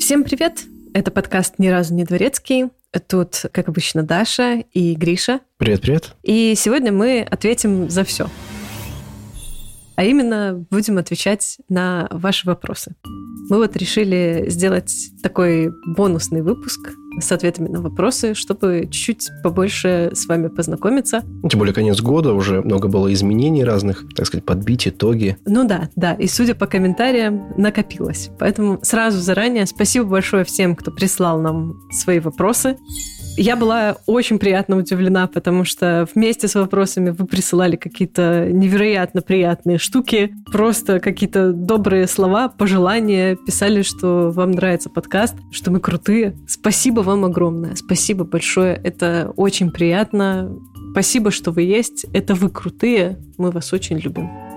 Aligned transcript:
Всем 0.00 0.24
привет! 0.24 0.64
Это 0.94 1.10
подкаст 1.10 1.58
«Ни 1.58 1.68
разу 1.68 1.94
не 1.94 2.04
дворецкий». 2.04 2.70
Тут, 3.06 3.44
как 3.52 3.68
обычно, 3.68 4.02
Даша 4.02 4.64
и 4.72 4.94
Гриша. 4.94 5.40
Привет-привет. 5.58 6.14
И 6.22 6.54
сегодня 6.56 6.92
мы 6.92 7.20
ответим 7.20 7.90
за 7.90 8.04
все. 8.04 8.28
А 9.96 10.04
именно 10.04 10.64
будем 10.70 10.96
отвечать 10.96 11.58
на 11.68 12.08
ваши 12.10 12.46
вопросы. 12.46 12.94
Мы 13.48 13.58
вот 13.58 13.76
решили 13.76 14.46
сделать 14.48 15.10
такой 15.22 15.72
бонусный 15.96 16.42
выпуск 16.42 16.92
с 17.20 17.32
ответами 17.32 17.68
на 17.68 17.80
вопросы, 17.80 18.34
чтобы 18.34 18.88
чуть-чуть 18.90 19.28
побольше 19.42 20.10
с 20.12 20.26
вами 20.26 20.48
познакомиться. 20.48 21.22
Тем 21.48 21.58
более 21.58 21.74
конец 21.74 22.00
года, 22.00 22.32
уже 22.32 22.62
много 22.62 22.88
было 22.88 23.12
изменений 23.12 23.64
разных, 23.64 24.04
так 24.14 24.26
сказать, 24.26 24.44
подбить 24.44 24.86
итоги. 24.86 25.36
Ну 25.46 25.66
да, 25.66 25.88
да, 25.96 26.12
и 26.12 26.26
судя 26.26 26.54
по 26.54 26.66
комментариям, 26.66 27.54
накопилось. 27.56 28.30
Поэтому 28.38 28.78
сразу 28.82 29.18
заранее 29.20 29.66
спасибо 29.66 30.06
большое 30.06 30.44
всем, 30.44 30.76
кто 30.76 30.90
прислал 30.90 31.40
нам 31.40 31.80
свои 31.90 32.20
вопросы. 32.20 32.76
Я 33.40 33.54
была 33.54 33.98
очень 34.06 34.40
приятно 34.40 34.76
удивлена, 34.76 35.28
потому 35.28 35.64
что 35.64 36.08
вместе 36.12 36.48
с 36.48 36.56
вопросами 36.56 37.10
вы 37.10 37.24
присылали 37.24 37.76
какие-то 37.76 38.48
невероятно 38.50 39.22
приятные 39.22 39.78
штуки, 39.78 40.34
просто 40.50 40.98
какие-то 40.98 41.52
добрые 41.52 42.08
слова, 42.08 42.48
пожелания, 42.48 43.36
писали, 43.36 43.82
что 43.82 44.32
вам 44.32 44.50
нравится 44.50 44.90
подкаст, 44.90 45.36
что 45.52 45.70
мы 45.70 45.78
крутые. 45.78 46.36
Спасибо 46.48 47.00
вам 47.02 47.24
огромное, 47.24 47.76
спасибо 47.76 48.24
большое, 48.24 48.74
это 48.74 49.32
очень 49.36 49.70
приятно. 49.70 50.52
Спасибо, 50.90 51.30
что 51.30 51.52
вы 51.52 51.62
есть, 51.62 52.06
это 52.12 52.34
вы 52.34 52.50
крутые, 52.50 53.18
мы 53.36 53.52
вас 53.52 53.72
очень 53.72 53.98
любим. 53.98 54.47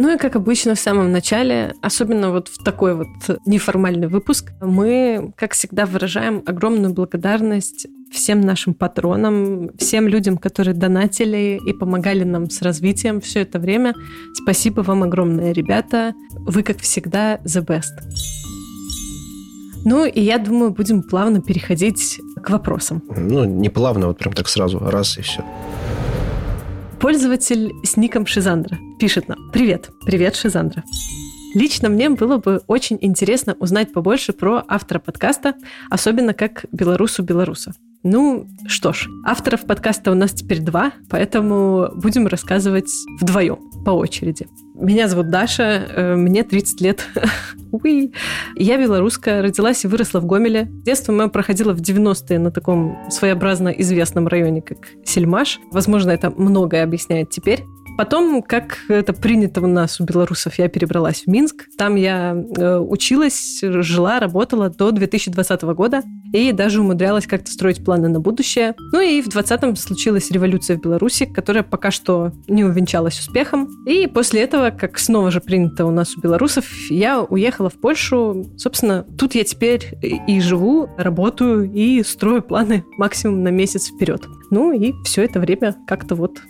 Ну 0.00 0.14
и 0.14 0.16
как 0.16 0.36
обычно 0.36 0.76
в 0.76 0.78
самом 0.78 1.10
начале, 1.10 1.74
особенно 1.82 2.30
вот 2.30 2.46
в 2.46 2.62
такой 2.62 2.94
вот 2.94 3.08
неформальный 3.46 4.06
выпуск, 4.06 4.52
мы, 4.60 5.32
как 5.36 5.54
всегда, 5.54 5.86
выражаем 5.86 6.44
огромную 6.46 6.94
благодарность 6.94 7.88
всем 8.12 8.40
нашим 8.40 8.74
патронам, 8.74 9.70
всем 9.76 10.06
людям, 10.06 10.38
которые 10.38 10.74
донатили 10.74 11.60
и 11.66 11.72
помогали 11.72 12.22
нам 12.22 12.48
с 12.48 12.62
развитием 12.62 13.20
все 13.20 13.40
это 13.40 13.58
время. 13.58 13.92
Спасибо 14.34 14.82
вам 14.82 15.02
огромное, 15.02 15.50
ребята. 15.50 16.14
Вы, 16.30 16.62
как 16.62 16.78
всегда, 16.78 17.38
the 17.38 17.66
best. 17.66 17.98
Ну, 19.84 20.04
и 20.06 20.20
я 20.20 20.38
думаю, 20.38 20.70
будем 20.70 21.02
плавно 21.02 21.40
переходить 21.40 22.20
к 22.40 22.50
вопросам. 22.50 23.02
Ну, 23.16 23.44
не 23.44 23.68
плавно, 23.68 24.06
вот 24.06 24.18
прям 24.18 24.32
так 24.32 24.46
сразу, 24.46 24.78
раз 24.78 25.18
и 25.18 25.22
все. 25.22 25.44
Пользователь 27.00 27.72
с 27.84 27.96
ником 27.96 28.26
Шизандра 28.26 28.76
пишет 28.98 29.28
нам. 29.28 29.52
Привет. 29.52 29.90
Привет, 30.04 30.34
Шизандра. 30.34 30.82
Лично 31.54 31.88
мне 31.88 32.10
было 32.10 32.38
бы 32.38 32.60
очень 32.66 32.98
интересно 33.00 33.54
узнать 33.60 33.92
побольше 33.92 34.32
про 34.32 34.64
автора 34.66 34.98
подкаста, 34.98 35.54
особенно 35.90 36.34
как 36.34 36.64
белорусу-белоруса. 36.72 37.72
Ну, 38.04 38.46
что 38.68 38.92
ж, 38.92 39.08
авторов 39.24 39.66
подкаста 39.66 40.12
у 40.12 40.14
нас 40.14 40.32
теперь 40.32 40.60
два, 40.60 40.92
поэтому 41.10 41.90
будем 41.94 42.26
рассказывать 42.28 42.90
вдвоем, 43.20 43.58
по 43.84 43.90
очереди. 43.90 44.46
Меня 44.74 45.08
зовут 45.08 45.30
Даша, 45.30 45.62
э, 45.62 46.14
мне 46.14 46.44
30 46.44 46.80
лет. 46.80 47.04
Уи. 47.72 48.12
Я 48.54 48.78
белорусская, 48.78 49.42
родилась 49.42 49.84
и 49.84 49.88
выросла 49.88 50.20
в 50.20 50.26
Гомеле. 50.26 50.68
Детство 50.70 51.12
мое 51.12 51.28
проходило 51.28 51.72
в 51.72 51.80
90-е 51.80 52.38
на 52.38 52.52
таком 52.52 52.96
своеобразно 53.10 53.70
известном 53.70 54.28
районе, 54.28 54.62
как 54.62 54.78
Сельмаш. 55.04 55.58
Возможно, 55.72 56.12
это 56.12 56.30
многое 56.30 56.84
объясняет 56.84 57.30
теперь. 57.30 57.64
Потом, 57.98 58.42
как 58.42 58.78
это 58.88 59.12
принято 59.12 59.60
у 59.60 59.66
нас, 59.66 60.00
у 60.00 60.04
белорусов, 60.04 60.56
я 60.56 60.68
перебралась 60.68 61.24
в 61.24 61.26
Минск. 61.26 61.66
Там 61.76 61.96
я 61.96 62.32
э, 62.56 62.78
училась, 62.78 63.58
жила, 63.60 64.20
работала 64.20 64.70
до 64.70 64.92
2020 64.92 65.62
года 65.62 66.02
и 66.32 66.52
даже 66.52 66.80
умудрялась 66.80 67.26
как-то 67.26 67.50
строить 67.50 67.84
планы 67.84 68.08
на 68.08 68.20
будущее. 68.20 68.76
Ну 68.92 69.00
и 69.00 69.20
в 69.20 69.26
20-м 69.26 69.74
случилась 69.74 70.30
революция 70.30 70.76
в 70.76 70.80
Беларуси, 70.80 71.26
которая 71.26 71.64
пока 71.64 71.90
что 71.90 72.30
не 72.46 72.62
увенчалась 72.62 73.18
успехом. 73.18 73.68
И 73.84 74.06
после 74.06 74.42
этого, 74.42 74.70
как 74.70 75.00
снова 75.00 75.32
же 75.32 75.40
принято 75.40 75.84
у 75.84 75.90
нас 75.90 76.16
у 76.16 76.20
белорусов, 76.20 76.66
я 76.90 77.20
уехала 77.20 77.68
в 77.68 77.80
Польшу. 77.80 78.46
Собственно, 78.58 79.04
тут 79.18 79.34
я 79.34 79.42
теперь 79.42 79.98
и 80.02 80.40
живу, 80.40 80.88
работаю 80.96 81.68
и 81.72 82.04
строю 82.04 82.42
планы 82.42 82.84
максимум 82.96 83.42
на 83.42 83.48
месяц 83.48 83.88
вперед. 83.88 84.22
Ну 84.50 84.72
и 84.72 84.94
все 85.04 85.24
это 85.24 85.40
время 85.40 85.76
как-то 85.86 86.14
вот 86.14 86.40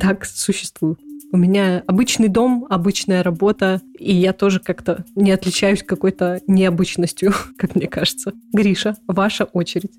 так 0.00 0.24
существую. 0.24 0.98
У 1.32 1.36
меня 1.36 1.84
обычный 1.86 2.28
дом, 2.28 2.66
обычная 2.68 3.22
работа, 3.22 3.80
и 3.96 4.12
я 4.12 4.32
тоже 4.32 4.58
как-то 4.58 5.04
не 5.14 5.30
отличаюсь 5.30 5.82
какой-то 5.84 6.40
необычностью, 6.48 7.32
как 7.56 7.76
мне 7.76 7.86
кажется. 7.86 8.32
Гриша, 8.52 8.96
ваша 9.06 9.44
очередь. 9.44 9.92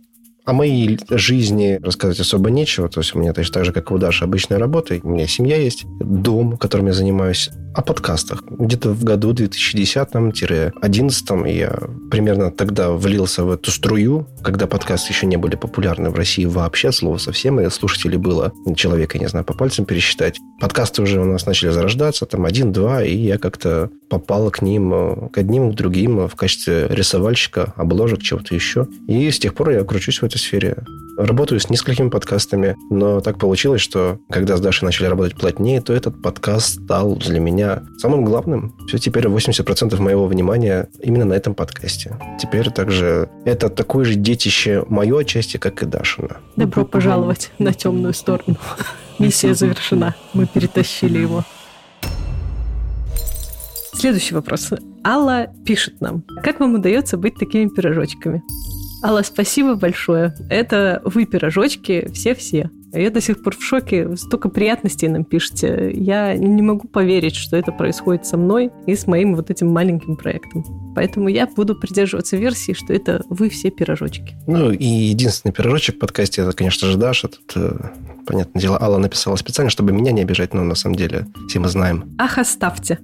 О 0.43 0.53
моей 0.53 0.97
жизни 1.11 1.79
рассказать 1.83 2.19
особо 2.19 2.49
нечего. 2.49 2.89
То 2.89 3.01
есть 3.01 3.13
у 3.13 3.19
меня 3.19 3.31
точно 3.31 3.53
так 3.53 3.65
же, 3.65 3.73
как 3.73 3.91
и 3.91 3.93
у 3.93 3.99
Даши, 3.99 4.23
обычная 4.23 4.57
работа. 4.57 4.99
У 5.03 5.09
меня 5.09 5.27
семья 5.27 5.57
есть, 5.57 5.85
дом, 5.99 6.57
которым 6.57 6.87
я 6.87 6.93
занимаюсь. 6.93 7.51
О 7.75 7.83
подкастах. 7.83 8.41
Где-то 8.49 8.89
в 8.89 9.03
году 9.03 9.33
2010-2011 9.33 11.53
я 11.53 11.79
примерно 12.09 12.49
тогда 12.51 12.91
влился 12.91 13.43
в 13.45 13.51
эту 13.51 13.69
струю, 13.71 14.27
когда 14.43 14.67
подкасты 14.67 15.13
еще 15.13 15.25
не 15.25 15.37
были 15.37 15.55
популярны 15.55 16.09
в 16.09 16.15
России 16.15 16.43
вообще, 16.43 16.91
слово 16.91 17.17
совсем, 17.17 17.61
и 17.61 17.69
слушателей 17.69 18.17
было 18.17 18.51
человека, 18.75 19.17
не 19.19 19.29
знаю, 19.29 19.45
по 19.45 19.53
пальцам 19.53 19.85
пересчитать. 19.85 20.37
Подкасты 20.59 21.01
уже 21.01 21.21
у 21.21 21.25
нас 21.25 21.45
начали 21.45 21.69
зарождаться, 21.69 22.25
там 22.25 22.43
один-два, 22.43 23.05
и 23.05 23.15
я 23.15 23.37
как-то 23.37 23.89
попал 24.09 24.51
к 24.51 24.61
ним, 24.61 25.29
к 25.29 25.37
одним, 25.37 25.71
к 25.71 25.75
другим 25.75 26.27
в 26.27 26.35
качестве 26.35 26.89
рисовальщика, 26.89 27.71
обложек, 27.77 28.21
чего-то 28.21 28.53
еще. 28.53 28.89
И 29.07 29.31
с 29.31 29.39
тех 29.39 29.53
пор 29.53 29.69
я 29.69 29.85
кручусь 29.85 30.21
в 30.21 30.25
этой 30.31 30.39
сфере. 30.39 30.77
Работаю 31.17 31.59
с 31.59 31.69
несколькими 31.69 32.09
подкастами, 32.09 32.77
но 32.89 33.19
так 33.19 33.37
получилось, 33.37 33.81
что 33.81 34.19
когда 34.29 34.55
с 34.55 34.61
Дашей 34.61 34.85
начали 34.85 35.07
работать 35.07 35.35
плотнее, 35.35 35.81
то 35.81 35.93
этот 35.93 36.21
подкаст 36.21 36.83
стал 36.83 37.15
для 37.17 37.39
меня 37.39 37.83
самым 37.97 38.23
главным. 38.23 38.73
Все, 38.87 38.97
теперь 38.97 39.25
80% 39.25 39.99
моего 40.01 40.25
внимания 40.25 40.87
именно 41.01 41.25
на 41.25 41.33
этом 41.33 41.53
подкасте. 41.53 42.17
Теперь 42.39 42.71
также 42.71 43.29
это 43.45 43.69
такое 43.69 44.05
же 44.05 44.15
детище 44.15 44.83
мое 44.87 45.19
отчасти, 45.19 45.57
как 45.57 45.83
и 45.83 45.85
Дашина. 45.85 46.37
Добро 46.55 46.85
пожаловать 46.85 47.51
на 47.59 47.73
темную 47.73 48.13
сторону. 48.13 48.55
Миссия 49.19 49.53
завершена. 49.53 50.15
Мы 50.33 50.47
перетащили 50.47 51.19
его. 51.19 51.43
Следующий 53.93 54.33
вопрос. 54.33 54.71
Алла 55.05 55.47
пишет 55.65 55.99
нам. 55.99 56.23
Как 56.41 56.59
вам 56.59 56.75
удается 56.75 57.17
быть 57.17 57.35
такими 57.35 57.67
пирожочками? 57.67 58.41
Алла, 59.03 59.23
спасибо 59.23 59.75
большое. 59.75 60.35
Это 60.49 61.01
вы 61.05 61.25
пирожочки, 61.25 62.09
все-все. 62.13 62.69
Я 62.93 63.09
до 63.09 63.21
сих 63.21 63.41
пор 63.41 63.55
в 63.55 63.63
шоке. 63.63 64.15
Столько 64.17 64.49
приятностей 64.49 65.07
нам 65.07 65.23
пишете. 65.23 65.91
Я 65.93 66.35
не 66.35 66.61
могу 66.61 66.87
поверить, 66.87 67.35
что 67.35 67.55
это 67.55 67.71
происходит 67.71 68.25
со 68.25 68.37
мной 68.37 68.69
и 68.85 68.95
с 68.95 69.07
моим 69.07 69.35
вот 69.35 69.49
этим 69.49 69.71
маленьким 69.71 70.17
проектом. 70.17 70.65
Поэтому 70.93 71.29
я 71.29 71.47
буду 71.47 71.75
придерживаться 71.75 72.35
версии, 72.35 72.73
что 72.73 72.93
это 72.93 73.23
вы 73.29 73.49
все 73.49 73.71
пирожочки. 73.71 74.35
Ну, 74.45 74.71
и 74.71 74.85
единственный 74.85 75.51
пирожочек 75.51 75.95
в 75.95 75.99
подкасте, 75.99 76.41
это, 76.41 76.51
конечно 76.51 76.87
же, 76.87 76.97
Даша. 76.97 77.29
Тут, 77.29 77.53
э, 77.55 77.77
понятное 78.27 78.61
дело, 78.61 78.81
Алла 78.81 78.97
написала 78.97 79.37
специально, 79.37 79.69
чтобы 79.69 79.93
меня 79.93 80.11
не 80.11 80.21
обижать, 80.21 80.53
но 80.53 80.63
на 80.63 80.75
самом 80.75 80.95
деле 80.95 81.27
все 81.47 81.59
мы 81.59 81.69
знаем. 81.69 82.13
Ах, 82.17 82.37
оставьте. 82.37 82.99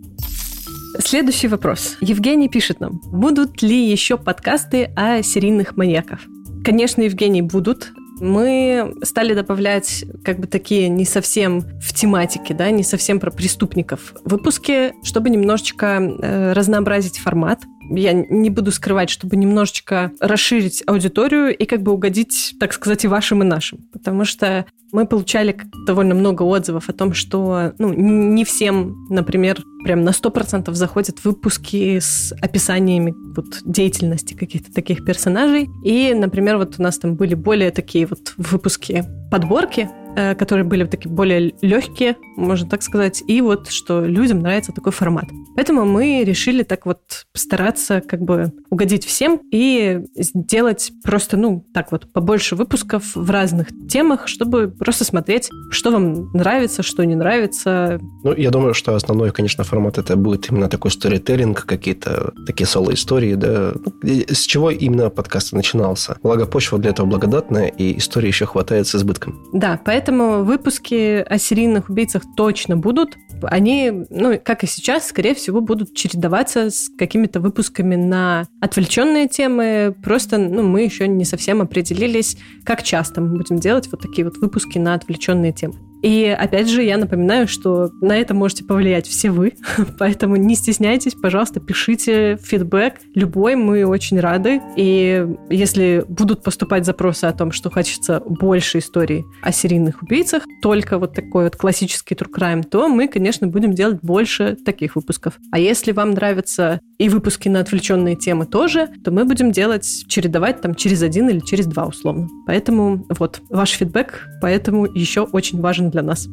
Следующий 1.00 1.48
вопрос. 1.48 1.98
Евгений 2.02 2.50
пишет 2.50 2.80
нам. 2.80 3.00
Будут 3.06 3.62
ли 3.62 3.89
еще 3.89 4.18
подкасты 4.18 4.92
о 4.95 5.22
серийных 5.22 5.78
маньяках? 5.78 6.19
Конечно, 6.63 7.01
Евгений, 7.01 7.42
будут. 7.42 7.92
Мы 8.19 8.94
стали 9.04 9.34
добавлять 9.34 10.06
как 10.24 10.39
бы 10.39 10.48
такие 10.48 10.89
не 10.89 11.06
совсем 11.06 11.62
в 11.80 11.94
тематике, 11.94 12.54
да, 12.54 12.72
не 12.72 12.84
совсем 12.84 13.19
про 13.19 13.30
преступников 13.30 14.13
выпуски, 14.24 14.94
чтобы 15.04 15.30
немножечко 15.30 16.00
э, 16.01 16.54
разнообразить 16.54 17.19
формат. 17.19 17.62
Я 17.89 18.13
не 18.13 18.50
буду 18.50 18.72
скрывать, 18.72 19.10
чтобы 19.10 19.36
немножечко 19.36 20.12
расширить 20.19 20.84
аудиторию 20.88 21.56
и 21.56 21.66
как 21.66 21.81
бы 21.81 21.92
угодить, 21.92 22.56
так 22.60 22.74
сказать, 22.74 23.06
и 23.06 23.07
вашим, 23.07 23.44
и 23.44 23.45
нашим. 23.45 23.80
Потому 23.92 24.25
что 24.25 24.66
мы 24.92 25.06
получали 25.06 25.56
довольно 25.86 26.16
много 26.16 26.44
отзывов 26.44 26.89
о 26.89 26.94
том, 26.94 27.13
что 27.13 27.74
ну, 27.78 27.94
не 27.94 28.45
всем, 28.45 29.07
например, 29.10 29.62
прям 29.84 30.04
на 30.04 30.10
100% 30.10 30.74
заходят 30.74 31.24
выпуски 31.24 32.00
с 32.00 32.34
описаниями 32.42 33.13
вот, 33.36 33.45
деятельности 33.66 34.33
каких-то 34.33 34.74
таких 34.74 35.04
персонажей. 35.06 35.69
И, 35.83 36.13
например, 36.13 36.57
вот 36.57 36.75
у 36.78 36.81
нас 36.81 36.98
там 36.98 37.16
были 37.16 37.36
более 37.36 37.72
такие 37.72 38.06
вот 38.07 38.33
выпуски 38.38 39.04
подборки, 39.30 39.90
которые 40.38 40.64
были 40.64 40.86
такие 40.86 41.12
более 41.12 41.54
легкие, 41.62 42.16
можно 42.36 42.68
так 42.68 42.81
сказать, 42.81 43.24
и 43.28 43.40
вот 43.42 43.69
что 43.69 44.04
людям 44.04 44.40
нравится 44.40 44.72
такой 44.72 44.92
формат. 44.92 45.25
Поэтому 45.56 45.86
мы 45.86 46.24
решили 46.24 46.64
так 46.64 46.86
вот 46.86 47.00
постараться 47.31 48.02
как 48.02 48.22
бы 48.22 48.52
угодить 48.69 49.06
всем 49.06 49.40
и 49.52 50.02
сделать 50.16 50.92
просто, 51.04 51.38
ну, 51.38 51.64
так 51.74 51.92
вот, 51.92 52.12
побольше 52.12 52.56
выпусков 52.56 53.16
в 53.16 53.30
разных 53.30 53.68
темах, 53.88 54.28
чтобы 54.28 54.69
просто 54.69 55.04
смотреть, 55.04 55.50
что 55.69 55.92
вам 55.92 56.31
нравится, 56.34 56.81
что 56.81 57.04
не 57.04 57.16
нравится. 57.16 58.00
Ну, 58.24 58.34
я 58.36 58.50
думаю, 58.50 58.74
что 58.74 58.96
основной, 58.96 59.31
конечно, 59.31 59.64
формат 59.64 59.98
это 59.98 60.16
будет 60.16 60.50
именно 60.50 60.68
такой 60.69 60.92
сторителлинг, 60.92 61.66
какие-то 61.66 62.34
такие 62.46 62.66
соло-истории, 62.66 63.36
да. 63.36 63.74
С 64.04 64.42
чего 64.42 64.72
именно 64.72 65.10
подкаст 65.10 65.54
начинался? 65.54 66.18
Благо, 66.24 66.46
почва 66.46 66.80
для 66.80 66.92
этого 66.92 67.06
благодатная, 67.06 67.68
и 67.68 67.98
истории 67.98 68.28
еще 68.28 68.46
хватает 68.46 68.88
с 68.88 68.96
избытком. 68.96 69.40
Да, 69.54 69.80
поэтому 69.84 70.06
выпуски 70.12 71.24
о 71.27 71.38
серийных 71.38 71.89
убийцах 71.89 72.24
точно 72.36 72.77
будут. 72.77 73.18
Они, 73.44 74.06
ну, 74.09 74.39
как 74.44 74.63
и 74.63 74.68
сейчас, 74.68 75.07
скорее 75.07 75.36
всего, 75.36 75.62
будут 75.62 75.95
чередоваться 75.95 76.69
с 76.69 76.89
какими-то 76.98 77.39
выпусками 77.39 77.95
на 77.95 78.48
отвлеченные 78.62 79.27
темы. 79.27 79.95
Просто, 80.04 80.38
ну, 80.38 80.63
мы 80.63 80.81
еще 80.81 81.07
не 81.07 81.25
совсем 81.25 81.62
определились, 81.62 82.38
как 82.63 82.83
часто 82.83 83.21
мы 83.21 83.38
будем 83.38 83.57
делать 83.57 83.88
вот 83.92 84.01
такие 84.01 84.25
вот 84.25 84.38
выпуски 84.38 84.77
на 84.77 84.94
отвлеченные 84.94 85.54
темы. 85.54 85.87
И 86.01 86.25
опять 86.25 86.69
же, 86.69 86.83
я 86.83 86.97
напоминаю, 86.97 87.47
что 87.47 87.89
на 88.01 88.15
это 88.15 88.33
можете 88.33 88.63
повлиять 88.63 89.07
все 89.07 89.31
вы, 89.31 89.53
поэтому 89.99 90.35
не 90.35 90.55
стесняйтесь, 90.55 91.15
пожалуйста, 91.15 91.59
пишите 91.59 92.38
фидбэк. 92.41 92.95
Любой, 93.15 93.55
мы 93.55 93.85
очень 93.85 94.19
рады. 94.19 94.61
И 94.75 95.27
если 95.49 96.05
будут 96.07 96.44
поступать 96.44 96.85
запросы 96.85 97.25
о 97.25 97.33
том, 97.33 97.51
что 97.51 97.69
хочется 97.69 98.21
больше 98.25 98.79
историй 98.79 99.25
о 99.41 99.51
серийных 99.51 100.01
убийцах, 100.01 100.44
только 100.61 100.99
вот 100.99 101.13
такой 101.13 101.45
вот 101.45 101.55
классический 101.55 102.15
true 102.15 102.31
crime, 102.31 102.63
то 102.63 102.88
мы, 102.88 103.07
конечно, 103.07 103.47
будем 103.47 103.73
делать 103.73 103.99
больше 104.01 104.55
таких 104.55 104.95
выпусков. 104.95 105.39
А 105.51 105.59
если 105.59 105.91
вам 105.91 106.11
нравятся 106.11 106.79
и 106.97 107.09
выпуски 107.09 107.49
на 107.49 107.59
отвлеченные 107.59 108.15
темы 108.15 108.45
тоже, 108.45 108.89
то 109.03 109.11
мы 109.11 109.25
будем 109.25 109.51
делать, 109.51 109.88
чередовать 110.07 110.61
там 110.61 110.75
через 110.75 111.01
один 111.01 111.29
или 111.29 111.39
через 111.39 111.65
два 111.67 111.85
условно. 111.85 112.27
Поэтому 112.45 113.05
вот, 113.17 113.41
ваш 113.49 113.71
фидбэк, 113.71 114.27
поэтому 114.41 114.85
еще 114.85 115.21
очень 115.21 115.61
важен 115.61 115.87
для 115.89 116.01
нас. 116.04 116.28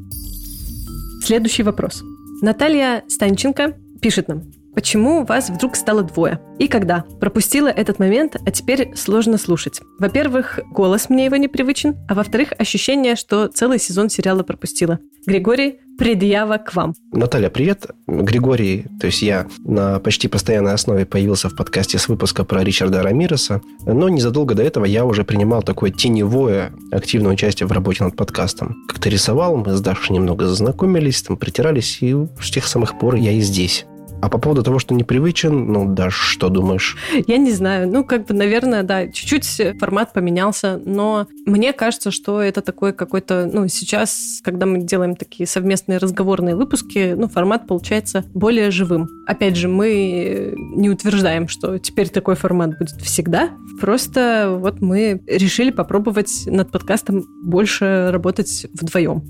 Следующий 1.23 1.63
вопрос. 1.63 2.03
Наталья 2.43 3.03
Станченко 3.09 3.77
пишет 4.01 4.29
нам. 4.29 4.43
Почему 4.75 5.25
вас 5.25 5.51
вдруг 5.51 5.77
стало 5.77 6.03
двое? 6.03 6.41
И 6.59 6.67
когда? 6.67 7.05
Пропустила 7.21 7.69
этот 7.69 7.99
момент, 7.99 8.37
а 8.45 8.51
теперь 8.51 8.95
сложно 8.97 9.39
слушать. 9.39 9.81
Во-первых, 9.99 10.61
голос 10.71 11.09
мне 11.09 11.27
его 11.27 11.37
непривычен, 11.37 11.97
а 12.09 12.15
во-вторых, 12.15 12.53
ощущение, 12.59 13.15
что 13.17 13.49
целый 13.49 13.79
сезон 13.79 14.11
сериала 14.11 14.43
пропустила. 14.43 14.99
Григорий, 15.27 15.81
предъява 15.97 16.59
к 16.59 16.75
вам. 16.75 16.95
Наталья, 17.13 17.51
привет. 17.51 17.87
Григорий, 18.07 18.87
то 19.01 19.07
есть 19.07 19.23
я 19.23 19.47
на 19.65 20.01
почти 20.01 20.29
постоянной 20.29 20.75
основе 20.75 21.07
появился 21.07 21.49
в 21.49 21.57
подкасте 21.57 21.99
с 21.99 22.09
выпуска 22.09 22.45
про 22.45 22.63
Ричарда 22.63 23.03
Рамиреса, 23.03 23.63
но 23.87 24.09
незадолго 24.09 24.55
до 24.55 24.63
этого 24.63 24.85
я 24.85 25.05
уже 25.05 25.25
принимал 25.25 25.63
такое 25.63 25.93
теневое 25.93 26.73
активное 26.91 27.33
участие 27.33 27.67
в 27.67 27.73
работе 27.73 28.05
над 28.05 28.17
подкастом. 28.17 28.77
Как-то 28.89 29.09
рисовал, 29.09 29.57
мы 29.57 29.73
с 29.73 29.81
Дашей 29.81 30.15
немного 30.15 30.47
зазнакомились, 30.47 31.23
там 31.23 31.37
притирались, 31.37 31.99
и 32.01 32.15
с 32.41 32.51
тех 32.51 32.67
самых 32.67 32.99
пор 32.99 33.15
я 33.15 33.33
и 33.33 33.41
здесь. 33.41 33.87
А 34.23 34.29
по 34.29 34.39
поводу 34.39 34.63
того, 34.63 34.79
что 34.79 34.95
непривычен, 34.95 35.73
ну, 35.73 35.93
да, 35.93 36.09
что 36.11 36.49
думаешь? 36.49 36.97
Я 37.27 37.37
не 37.37 37.53
знаю. 37.53 37.89
Ну, 37.89 38.05
как 38.05 38.27
бы, 38.27 38.35
наверное, 38.35 38.83
да, 38.83 39.07
чуть-чуть 39.09 39.79
формат 39.79 40.13
поменялся, 40.13 40.81
но 40.85 41.27
мне 41.45 41.73
кажется, 41.73 42.11
что 42.11 42.41
это 42.41 42.63
такой 42.63 42.93
какой-то, 42.93 43.49
ну, 43.53 43.69
сейчас, 43.69 44.41
когда 44.43 44.67
мы 44.67 44.79
делаем 44.79 45.15
такие 45.17 45.47
совместные 45.47 45.99
разговорные 45.99 46.57
выпуски, 46.57 47.15
ну, 47.17 47.29
формат 47.29 47.67
получается 47.67 48.25
более 48.33 48.71
живым. 48.71 49.09
Опять 49.27 49.57
же, 49.57 49.69
мы 49.69 50.55
не 50.57 50.89
утверждаем, 50.89 51.49
что 51.49 51.79
теперь 51.79 52.09
такой 52.09 52.35
формат 52.35 52.79
будет 52.79 53.01
всегда. 53.03 53.51
Просто 53.81 54.57
вот 54.59 54.81
мы 54.81 55.23
решили 55.27 55.71
попробовать 55.71 56.45
над 56.47 56.71
подкастом 56.71 57.25
больше 57.45 58.09
работать 58.11 58.67
вдвоем. 58.73 59.23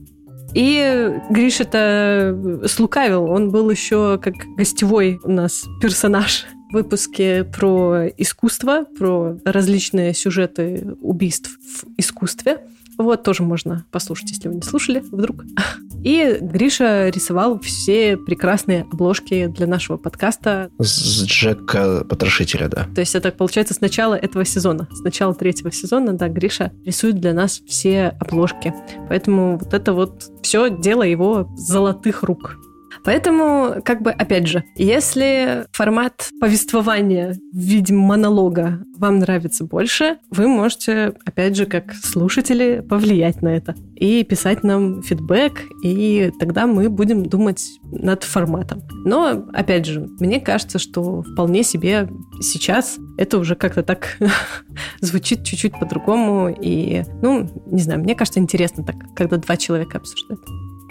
И 0.53 1.21
Гриша-то 1.31 2.63
слукавил. 2.67 3.25
Он 3.25 3.51
был 3.51 3.71
еще 3.71 4.19
как 4.23 4.35
гостевой 4.57 5.19
у 5.25 5.31
нас 5.31 5.65
персонаж 5.81 6.47
выпуске 6.75 7.45
про 7.45 8.09
искусство, 8.19 8.85
про 8.99 9.39
различные 9.45 10.13
сюжеты 10.13 10.97
убийств 11.01 11.59
в 11.63 11.85
искусстве. 11.97 12.59
Вот, 12.99 13.23
тоже 13.23 13.43
можно 13.43 13.85
послушать, 13.91 14.31
если 14.31 14.49
вы 14.49 14.57
не 14.57 14.63
слушали 14.63 15.01
вдруг. 15.01 15.45
И 16.05 16.37
Гриша 16.41 17.09
рисовал 17.09 17.59
все 17.61 18.19
прекрасные 18.19 18.83
обложки 18.83 19.47
для 19.47 19.67
нашего 19.67 19.97
подкаста. 19.97 20.71
С 20.79 21.25
Джека 21.25 22.05
Потрошителя, 22.05 22.69
да. 22.69 22.87
То 22.95 23.01
есть 23.01 23.15
это 23.15 23.31
получается 23.31 23.73
с 23.73 23.81
начала 23.81 24.15
этого 24.15 24.45
сезона. 24.45 24.87
С 24.93 25.01
начала 25.01 25.35
третьего 25.35 25.73
сезона, 25.73 26.13
да, 26.13 26.29
Гриша 26.29 26.73
рисует 26.85 27.21
для 27.21 27.33
нас 27.33 27.63
все 27.67 28.09
обложки. 28.21 28.75
Поэтому 29.09 29.59
вот 29.59 29.73
это 29.73 29.95
вот 29.95 30.31
все 30.43 30.69
дело 30.69 31.03
его 31.03 31.49
золотых 31.57 32.23
рук. 32.23 32.59
Поэтому, 33.05 33.83
как 33.85 34.03
бы, 34.03 34.11
опять 34.11 34.47
же, 34.47 34.65
если 34.77 35.67
формат 35.73 36.31
повествования 36.41 37.37
в 37.53 37.59
виде 37.59 37.93
монолога 37.93 38.85
вам 38.97 39.19
нравится 39.19 39.65
больше, 39.65 40.19
вы 40.31 40.49
можете, 40.49 41.15
опять 41.27 41.57
же, 41.57 41.67
как 41.67 41.93
слушатели, 41.95 42.85
повлиять 42.89 43.43
на 43.43 43.49
это 43.49 43.75
и 43.97 44.25
писать 44.25 44.65
нам 44.65 45.03
фидбэк, 45.03 45.63
и 45.83 46.33
тогда 46.39 46.67
мы 46.67 46.89
будем 46.89 47.27
думать 47.27 47.63
над 47.85 48.25
форматом. 48.25 48.83
Но, 49.05 49.47
опять 49.53 49.87
же, 49.87 50.09
мне 50.19 50.41
кажется, 50.41 50.79
что 50.79 51.23
вполне 51.23 51.63
себе 51.63 52.09
сейчас 52.41 52.97
это 53.19 53.39
уже 53.39 53.55
как-то 53.55 53.83
так 53.83 54.19
звучит 55.01 55.45
чуть-чуть 55.45 55.79
по-другому, 55.79 56.49
и, 56.49 57.05
ну, 57.23 57.51
не 57.67 57.83
знаю, 57.83 58.01
мне 58.01 58.15
кажется, 58.15 58.41
интересно 58.41 58.85
так, 58.85 58.97
когда 59.15 59.37
два 59.37 59.57
человека 59.57 59.99
обсуждают. 59.99 60.41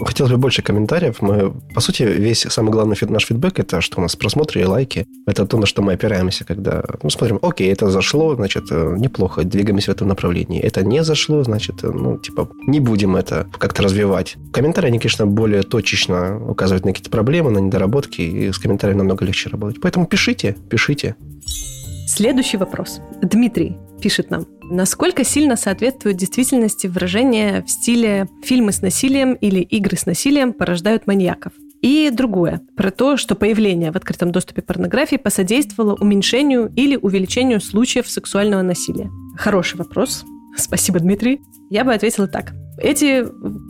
Хотелось 0.06 0.32
бы 0.32 0.38
больше 0.38 0.62
комментариев. 0.62 1.22
Мы, 1.22 1.54
по 1.74 1.82
сути, 1.82 2.04
весь 2.04 2.42
самый 2.42 2.72
главный 2.72 2.96
наш 3.10 3.26
фидбэк 3.26 3.60
это 3.60 3.82
что 3.82 4.00
у 4.00 4.02
нас 4.02 4.16
просмотры 4.16 4.62
и 4.62 4.66
лайки. 4.66 5.06
Это 5.28 5.46
то, 5.46 5.58
на 5.58 5.66
что 5.66 5.82
мы 5.82 5.94
опираемся, 5.94 6.46
когда 6.46 6.84
ну, 7.02 7.10
смотрим, 7.10 7.40
окей, 7.42 7.72
это 7.72 7.90
зашло, 7.90 8.36
значит, 8.36 8.66
э, 8.72 8.96
неплохо, 8.98 9.44
двигаемся 9.44 9.92
в 9.92 9.96
этом 9.96 10.08
направлении. 10.08 10.62
Это 10.62 10.84
не 10.84 11.04
зашло, 11.04 11.44
значит, 11.44 11.84
э, 11.84 11.92
ну, 11.92 12.18
типа, 12.18 12.50
не 12.68 12.80
будем 12.80 13.16
это 13.16 13.48
как-то 13.58 13.84
развивать. 13.84 14.36
Комментарии, 14.52 14.88
они, 14.88 15.00
конечно, 15.00 15.26
более 15.26 15.64
точечно 15.64 16.40
указывают 16.50 16.86
на 16.86 16.92
какие-то 16.92 17.10
проблемы, 17.10 17.52
на 17.52 17.60
недоработки, 17.60 18.22
и 18.22 18.52
с 18.52 18.58
комментариями 18.58 19.00
намного 19.00 19.26
легче 19.26 19.50
работать. 19.50 19.82
Поэтому 19.82 20.06
пишите, 20.06 20.56
пишите. 20.70 21.16
Следующий 22.16 22.58
вопрос. 22.58 23.02
Дмитрий 23.24 23.76
пишет 24.00 24.30
нам. 24.30 24.46
Насколько 24.62 25.24
сильно 25.24 25.56
соответствует 25.56 26.16
действительности 26.16 26.86
выражение 26.86 27.64
в 27.64 27.72
стиле 27.72 28.28
«фильмы 28.44 28.72
с 28.72 28.84
насилием» 28.84 29.34
или 29.34 29.62
«игры 29.62 29.98
с 29.98 30.06
насилием 30.06 30.54
порождают 30.54 31.08
маньяков»? 31.08 31.54
И 31.82 32.12
другое, 32.12 32.62
про 32.78 32.92
то, 32.92 33.18
что 33.18 33.34
появление 33.34 33.92
в 33.92 33.96
открытом 33.96 34.32
доступе 34.32 34.62
порнографии 34.62 35.16
посодействовало 35.16 35.96
уменьшению 35.96 36.72
или 36.76 36.96
увеличению 36.98 37.60
случаев 37.60 38.08
сексуального 38.08 38.62
насилия. 38.62 39.10
Хороший 39.36 39.78
вопрос. 39.78 40.24
Спасибо, 40.56 41.00
Дмитрий. 41.00 41.42
Я 41.72 41.84
бы 41.84 41.96
ответила 41.96 42.28
так. 42.28 42.54
Эти 42.78 43.26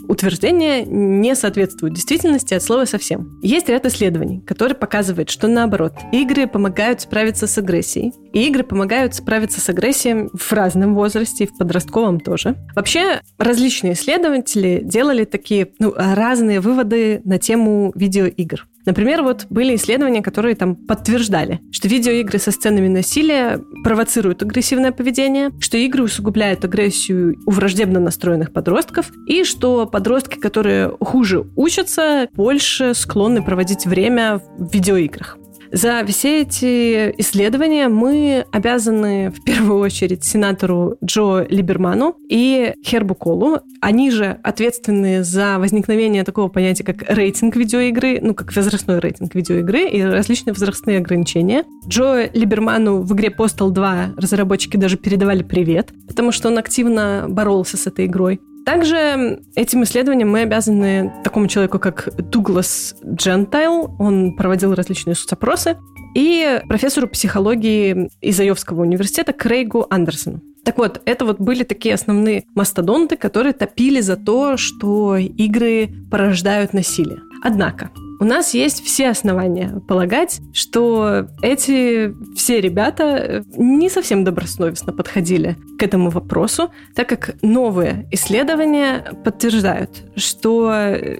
утверждения 0.07 0.83
не 0.85 1.35
соответствуют 1.35 1.95
действительности 1.95 2.53
от 2.53 2.63
слова 2.63 2.85
совсем. 2.85 3.39
Есть 3.41 3.69
ряд 3.69 3.85
исследований, 3.85 4.41
которые 4.41 4.75
показывают, 4.75 5.29
что 5.29 5.47
наоборот, 5.47 5.93
игры 6.11 6.47
помогают 6.47 7.01
справиться 7.01 7.47
с 7.47 7.57
агрессией, 7.57 8.13
и 8.33 8.47
игры 8.47 8.63
помогают 8.63 9.15
справиться 9.15 9.61
с 9.61 9.69
агрессией 9.69 10.29
в 10.33 10.51
разном 10.53 10.95
возрасте, 10.95 11.43
и 11.43 11.47
в 11.47 11.57
подростковом 11.57 12.19
тоже. 12.19 12.55
Вообще, 12.75 13.21
различные 13.37 13.93
исследователи 13.93 14.81
делали 14.83 15.25
такие 15.25 15.69
ну, 15.79 15.93
разные 15.95 16.59
выводы 16.59 17.21
на 17.25 17.37
тему 17.37 17.91
видеоигр. 17.95 18.67
Например, 18.85 19.23
вот 19.23 19.45
были 19.49 19.75
исследования, 19.75 20.21
которые 20.21 20.55
там 20.55 20.75
подтверждали, 20.75 21.61
что 21.71 21.87
видеоигры 21.87 22.39
со 22.39 22.51
сценами 22.51 22.87
насилия 22.87 23.61
провоцируют 23.83 24.43
агрессивное 24.43 24.91
поведение, 24.91 25.51
что 25.59 25.77
игры 25.77 26.03
усугубляют 26.03 26.65
агрессию 26.65 27.37
у 27.45 27.51
враждебно 27.51 27.99
настроенных 27.99 28.51
подростков, 28.51 29.11
и 29.27 29.43
что 29.43 29.85
подростки, 29.85 30.39
которые 30.39 30.95
хуже 30.99 31.45
учатся, 31.55 32.27
больше 32.33 32.93
склонны 32.93 33.43
проводить 33.43 33.85
время 33.85 34.41
в 34.57 34.73
видеоиграх. 34.73 35.37
За 35.73 36.05
все 36.05 36.43
эти 36.43 37.19
исследования 37.19 37.87
мы 37.87 38.45
обязаны 38.51 39.31
в 39.31 39.43
первую 39.43 39.79
очередь 39.79 40.23
сенатору 40.23 40.97
Джо 41.03 41.47
Либерману 41.49 42.15
и 42.29 42.75
Хербу 42.85 43.15
Колу. 43.15 43.57
Они 43.81 44.11
же 44.11 44.37
ответственны 44.43 45.23
за 45.23 45.57
возникновение 45.57 46.23
такого 46.23 46.47
понятия, 46.47 46.83
как 46.83 47.01
рейтинг 47.09 47.55
видеоигры, 47.55 48.19
ну, 48.21 48.35
как 48.35 48.55
возрастной 48.55 48.99
рейтинг 48.99 49.33
видеоигры 49.33 49.89
и 49.89 50.03
различные 50.03 50.53
возрастные 50.53 50.99
ограничения. 50.99 51.63
Джо 51.87 52.29
Либерману 52.31 53.01
в 53.01 53.11
игре 53.15 53.33
Postal 53.35 53.71
2 53.71 54.13
разработчики 54.15 54.77
даже 54.77 54.97
передавали 54.97 55.41
привет, 55.41 55.91
потому 56.07 56.31
что 56.31 56.49
он 56.49 56.59
активно 56.59 57.25
боролся 57.27 57.77
с 57.77 57.87
этой 57.87 58.05
игрой. 58.05 58.39
Также 58.65 59.41
этим 59.55 59.83
исследованием 59.83 60.29
мы 60.29 60.41
обязаны 60.41 61.13
такому 61.23 61.47
человеку, 61.47 61.79
как 61.79 62.09
Дуглас 62.17 62.95
Джентайл. 63.05 63.95
Он 63.99 64.35
проводил 64.35 64.73
различные 64.73 65.15
соцопросы. 65.15 65.77
И 66.15 66.61
профессору 66.67 67.07
психологии 67.07 68.09
из 68.21 68.39
Айовского 68.39 68.81
университета 68.81 69.33
Крейгу 69.33 69.87
Андерсону. 69.89 70.41
Так 70.63 70.77
вот, 70.77 71.01
это 71.05 71.25
вот 71.25 71.39
были 71.39 71.63
такие 71.63 71.95
основные 71.95 72.45
мастодонты, 72.55 73.17
которые 73.17 73.53
топили 73.53 73.99
за 73.99 74.15
то, 74.15 74.55
что 74.55 75.17
игры 75.17 75.89
порождают 76.09 76.73
насилие. 76.73 77.19
Однако, 77.43 77.89
у 78.23 78.25
нас 78.25 78.53
есть 78.53 78.85
все 78.85 79.09
основания 79.09 79.81
полагать, 79.85 80.39
что 80.53 81.27
эти 81.41 82.13
все 82.37 82.61
ребята 82.61 83.43
не 83.57 83.89
совсем 83.89 84.23
добросовестно 84.23 84.93
подходили 84.93 85.57
к 85.77 85.83
этому 85.83 86.09
вопросу, 86.09 86.71
так 86.95 87.09
как 87.09 87.35
новые 87.41 88.07
исследования 88.11 89.13
подтверждают, 89.25 90.05
что 90.15 90.73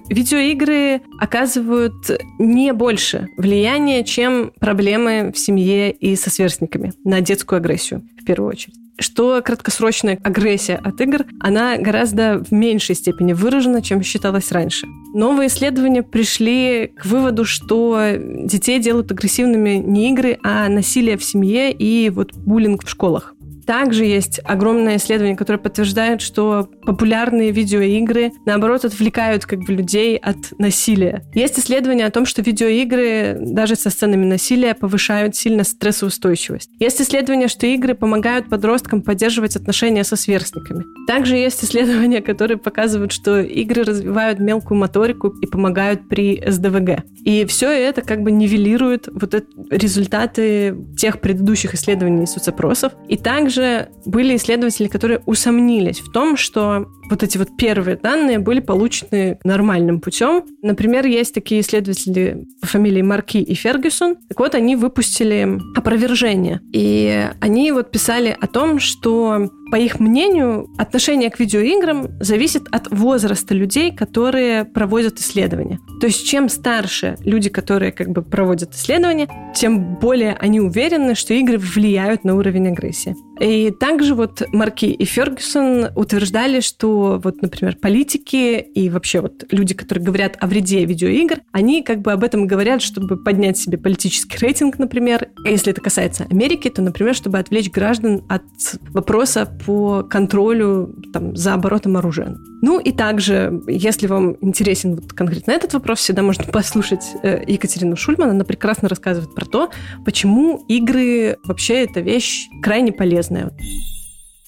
видеоигры 0.08 1.02
оказывают 1.20 1.92
не 2.38 2.72
больше 2.72 3.28
влияния, 3.36 4.02
чем 4.02 4.50
проблемы 4.58 5.30
в 5.30 5.38
семье 5.38 5.92
и 5.92 6.16
со 6.16 6.30
сверстниками 6.30 6.94
на 7.04 7.20
детскую 7.20 7.58
агрессию 7.58 8.02
в 8.18 8.24
первую 8.24 8.48
очередь 8.48 8.83
что 8.98 9.40
краткосрочная 9.42 10.18
агрессия 10.22 10.76
от 10.76 11.00
игр, 11.00 11.24
она 11.40 11.76
гораздо 11.78 12.42
в 12.42 12.52
меньшей 12.52 12.94
степени 12.94 13.32
выражена, 13.32 13.82
чем 13.82 14.02
считалось 14.02 14.52
раньше. 14.52 14.86
Новые 15.14 15.48
исследования 15.48 16.02
пришли 16.02 16.92
к 16.96 17.06
выводу, 17.06 17.44
что 17.44 18.14
детей 18.16 18.78
делают 18.78 19.10
агрессивными 19.12 19.76
не 19.76 20.10
игры, 20.10 20.38
а 20.42 20.68
насилие 20.68 21.16
в 21.16 21.24
семье 21.24 21.72
и 21.72 22.10
вот 22.10 22.34
буллинг 22.34 22.84
в 22.84 22.88
школах. 22.88 23.34
Также 23.66 24.04
есть 24.04 24.40
огромное 24.44 24.96
исследование, 24.96 25.36
которое 25.36 25.58
подтверждает, 25.58 26.20
что 26.20 26.68
популярные 26.82 27.50
видеоигры, 27.50 28.32
наоборот, 28.46 28.84
отвлекают 28.84 29.46
как 29.46 29.60
бы 29.60 29.72
людей 29.72 30.16
от 30.16 30.36
насилия. 30.58 31.22
Есть 31.34 31.58
исследование 31.58 32.06
о 32.06 32.10
том, 32.10 32.26
что 32.26 32.42
видеоигры 32.42 33.38
даже 33.40 33.76
со 33.76 33.90
сценами 33.90 34.24
насилия 34.24 34.74
повышают 34.74 35.36
сильно 35.36 35.64
стрессоустойчивость. 35.64 36.70
Есть 36.78 37.00
исследование, 37.00 37.48
что 37.48 37.66
игры 37.66 37.94
помогают 37.94 38.48
подросткам 38.48 39.02
поддерживать 39.02 39.56
отношения 39.56 40.04
со 40.04 40.16
сверстниками. 40.16 40.84
Также 41.06 41.36
есть 41.36 41.64
исследования, 41.64 42.20
которые 42.20 42.58
показывают, 42.58 43.12
что 43.12 43.40
игры 43.40 43.84
развивают 43.84 44.38
мелкую 44.38 44.78
моторику 44.78 45.28
и 45.28 45.46
помогают 45.46 46.08
при 46.08 46.42
СДВГ. 46.46 47.04
И 47.24 47.44
все 47.46 47.70
это 47.70 48.02
как 48.02 48.22
бы 48.22 48.30
нивелирует 48.30 49.08
вот 49.12 49.34
результаты 49.70 50.76
тех 50.96 51.20
предыдущих 51.20 51.74
исследований 51.74 52.26
соцопросов. 52.26 52.92
И 53.08 53.16
также 53.16 53.53
также 53.54 53.88
были 54.04 54.36
исследователи, 54.36 54.88
которые 54.88 55.20
усомнились 55.26 56.00
в 56.00 56.10
том, 56.12 56.36
что 56.36 56.86
вот 57.10 57.22
эти 57.22 57.38
вот 57.38 57.56
первые 57.56 57.96
данные 57.96 58.38
были 58.38 58.60
получены 58.60 59.38
нормальным 59.44 60.00
путем. 60.00 60.44
Например, 60.62 61.06
есть 61.06 61.34
такие 61.34 61.60
исследователи 61.60 62.46
по 62.60 62.66
фамилии 62.66 63.02
Марки 63.02 63.38
и 63.38 63.54
Фергюсон. 63.54 64.16
Так 64.28 64.40
вот, 64.40 64.54
они 64.54 64.76
выпустили 64.76 65.60
опровержение. 65.76 66.60
И 66.72 67.28
они 67.40 67.72
вот 67.72 67.90
писали 67.90 68.36
о 68.38 68.46
том, 68.46 68.78
что 68.78 69.50
по 69.70 69.76
их 69.76 70.00
мнению, 70.00 70.68
отношение 70.78 71.30
к 71.30 71.40
видеоиграм 71.40 72.08
зависит 72.20 72.64
от 72.70 72.90
возраста 72.90 73.54
людей, 73.54 73.94
которые 73.94 74.64
проводят 74.64 75.18
исследования. 75.18 75.80
То 76.00 76.06
есть, 76.06 76.26
чем 76.26 76.48
старше 76.48 77.16
люди, 77.20 77.48
которые 77.48 77.92
как 77.92 78.08
бы 78.10 78.22
проводят 78.22 78.74
исследования, 78.74 79.28
тем 79.54 79.96
более 79.96 80.34
они 80.34 80.60
уверены, 80.60 81.14
что 81.14 81.34
игры 81.34 81.58
влияют 81.58 82.24
на 82.24 82.36
уровень 82.36 82.68
агрессии. 82.68 83.16
И 83.40 83.72
также 83.72 84.14
вот 84.14 84.42
Марки 84.52 84.86
и 84.86 85.04
Фергюсон 85.04 85.88
утверждали, 85.96 86.60
что 86.60 87.20
вот, 87.22 87.42
например, 87.42 87.76
политики 87.76 88.60
и 88.60 88.88
вообще 88.90 89.20
вот 89.20 89.44
люди, 89.50 89.74
которые 89.74 90.04
говорят 90.04 90.36
о 90.40 90.46
вреде 90.46 90.84
видеоигр, 90.84 91.40
они 91.50 91.82
как 91.82 92.00
бы 92.00 92.12
об 92.12 92.22
этом 92.22 92.46
говорят, 92.46 92.80
чтобы 92.80 93.16
поднять 93.16 93.58
себе 93.58 93.76
политический 93.76 94.38
рейтинг, 94.38 94.78
например. 94.78 95.28
Если 95.44 95.72
это 95.72 95.80
касается 95.80 96.26
Америки, 96.30 96.70
то, 96.70 96.80
например, 96.80 97.14
чтобы 97.14 97.38
отвлечь 97.38 97.70
граждан 97.70 98.22
от 98.28 98.44
вопроса 98.90 99.53
по 99.66 100.02
контролю 100.02 100.94
там, 101.12 101.36
за 101.36 101.54
оборотом 101.54 101.96
оружия. 101.96 102.36
Ну 102.62 102.78
и 102.78 102.92
также, 102.92 103.62
если 103.66 104.06
вам 104.06 104.36
интересен 104.40 104.96
вот 104.96 105.12
конкретно 105.12 105.52
этот 105.52 105.74
вопрос, 105.74 106.00
всегда 106.00 106.22
можно 106.22 106.44
послушать 106.44 107.04
э, 107.22 107.42
Екатерину 107.46 107.96
Шульман. 107.96 108.30
Она 108.30 108.44
прекрасно 108.44 108.88
рассказывает 108.88 109.34
про 109.34 109.44
то, 109.44 109.70
почему 110.04 110.64
игры 110.68 111.38
вообще 111.44 111.84
эта 111.84 112.00
вещь 112.00 112.48
крайне 112.62 112.92
полезная. 112.92 113.50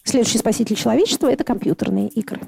Следующий 0.05 0.39
спаситель 0.39 0.77
человечества– 0.77 1.27
это 1.31 1.45
компьютерные 1.45 2.09
игры. 2.09 2.41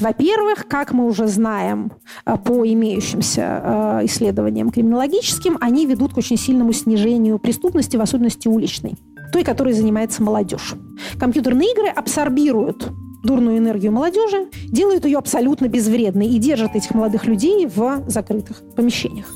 Во-первых, 0.00 0.66
как 0.68 0.92
мы 0.92 1.06
уже 1.06 1.26
знаем 1.26 1.92
э, 2.24 2.36
по 2.36 2.66
имеющимся 2.66 3.62
э, 3.62 4.06
исследованиям 4.06 4.70
криминологическим, 4.70 5.56
они 5.60 5.86
ведут 5.86 6.14
к 6.14 6.18
очень 6.18 6.36
сильному 6.36 6.72
снижению 6.72 7.38
преступности, 7.38 7.96
в 7.96 8.00
особенности 8.00 8.48
уличной 8.48 8.96
той, 9.32 9.44
которой 9.44 9.72
занимается 9.72 10.22
молодежь. 10.22 10.74
Компьютерные 11.18 11.72
игры 11.72 11.88
абсорбируют 11.88 12.88
дурную 13.22 13.58
энергию 13.58 13.92
молодежи, 13.92 14.46
делают 14.66 15.04
ее 15.04 15.18
абсолютно 15.18 15.68
безвредной 15.68 16.28
и 16.28 16.38
держат 16.38 16.76
этих 16.76 16.94
молодых 16.94 17.26
людей 17.26 17.66
в 17.66 18.04
закрытых 18.06 18.62
помещениях. 18.74 19.26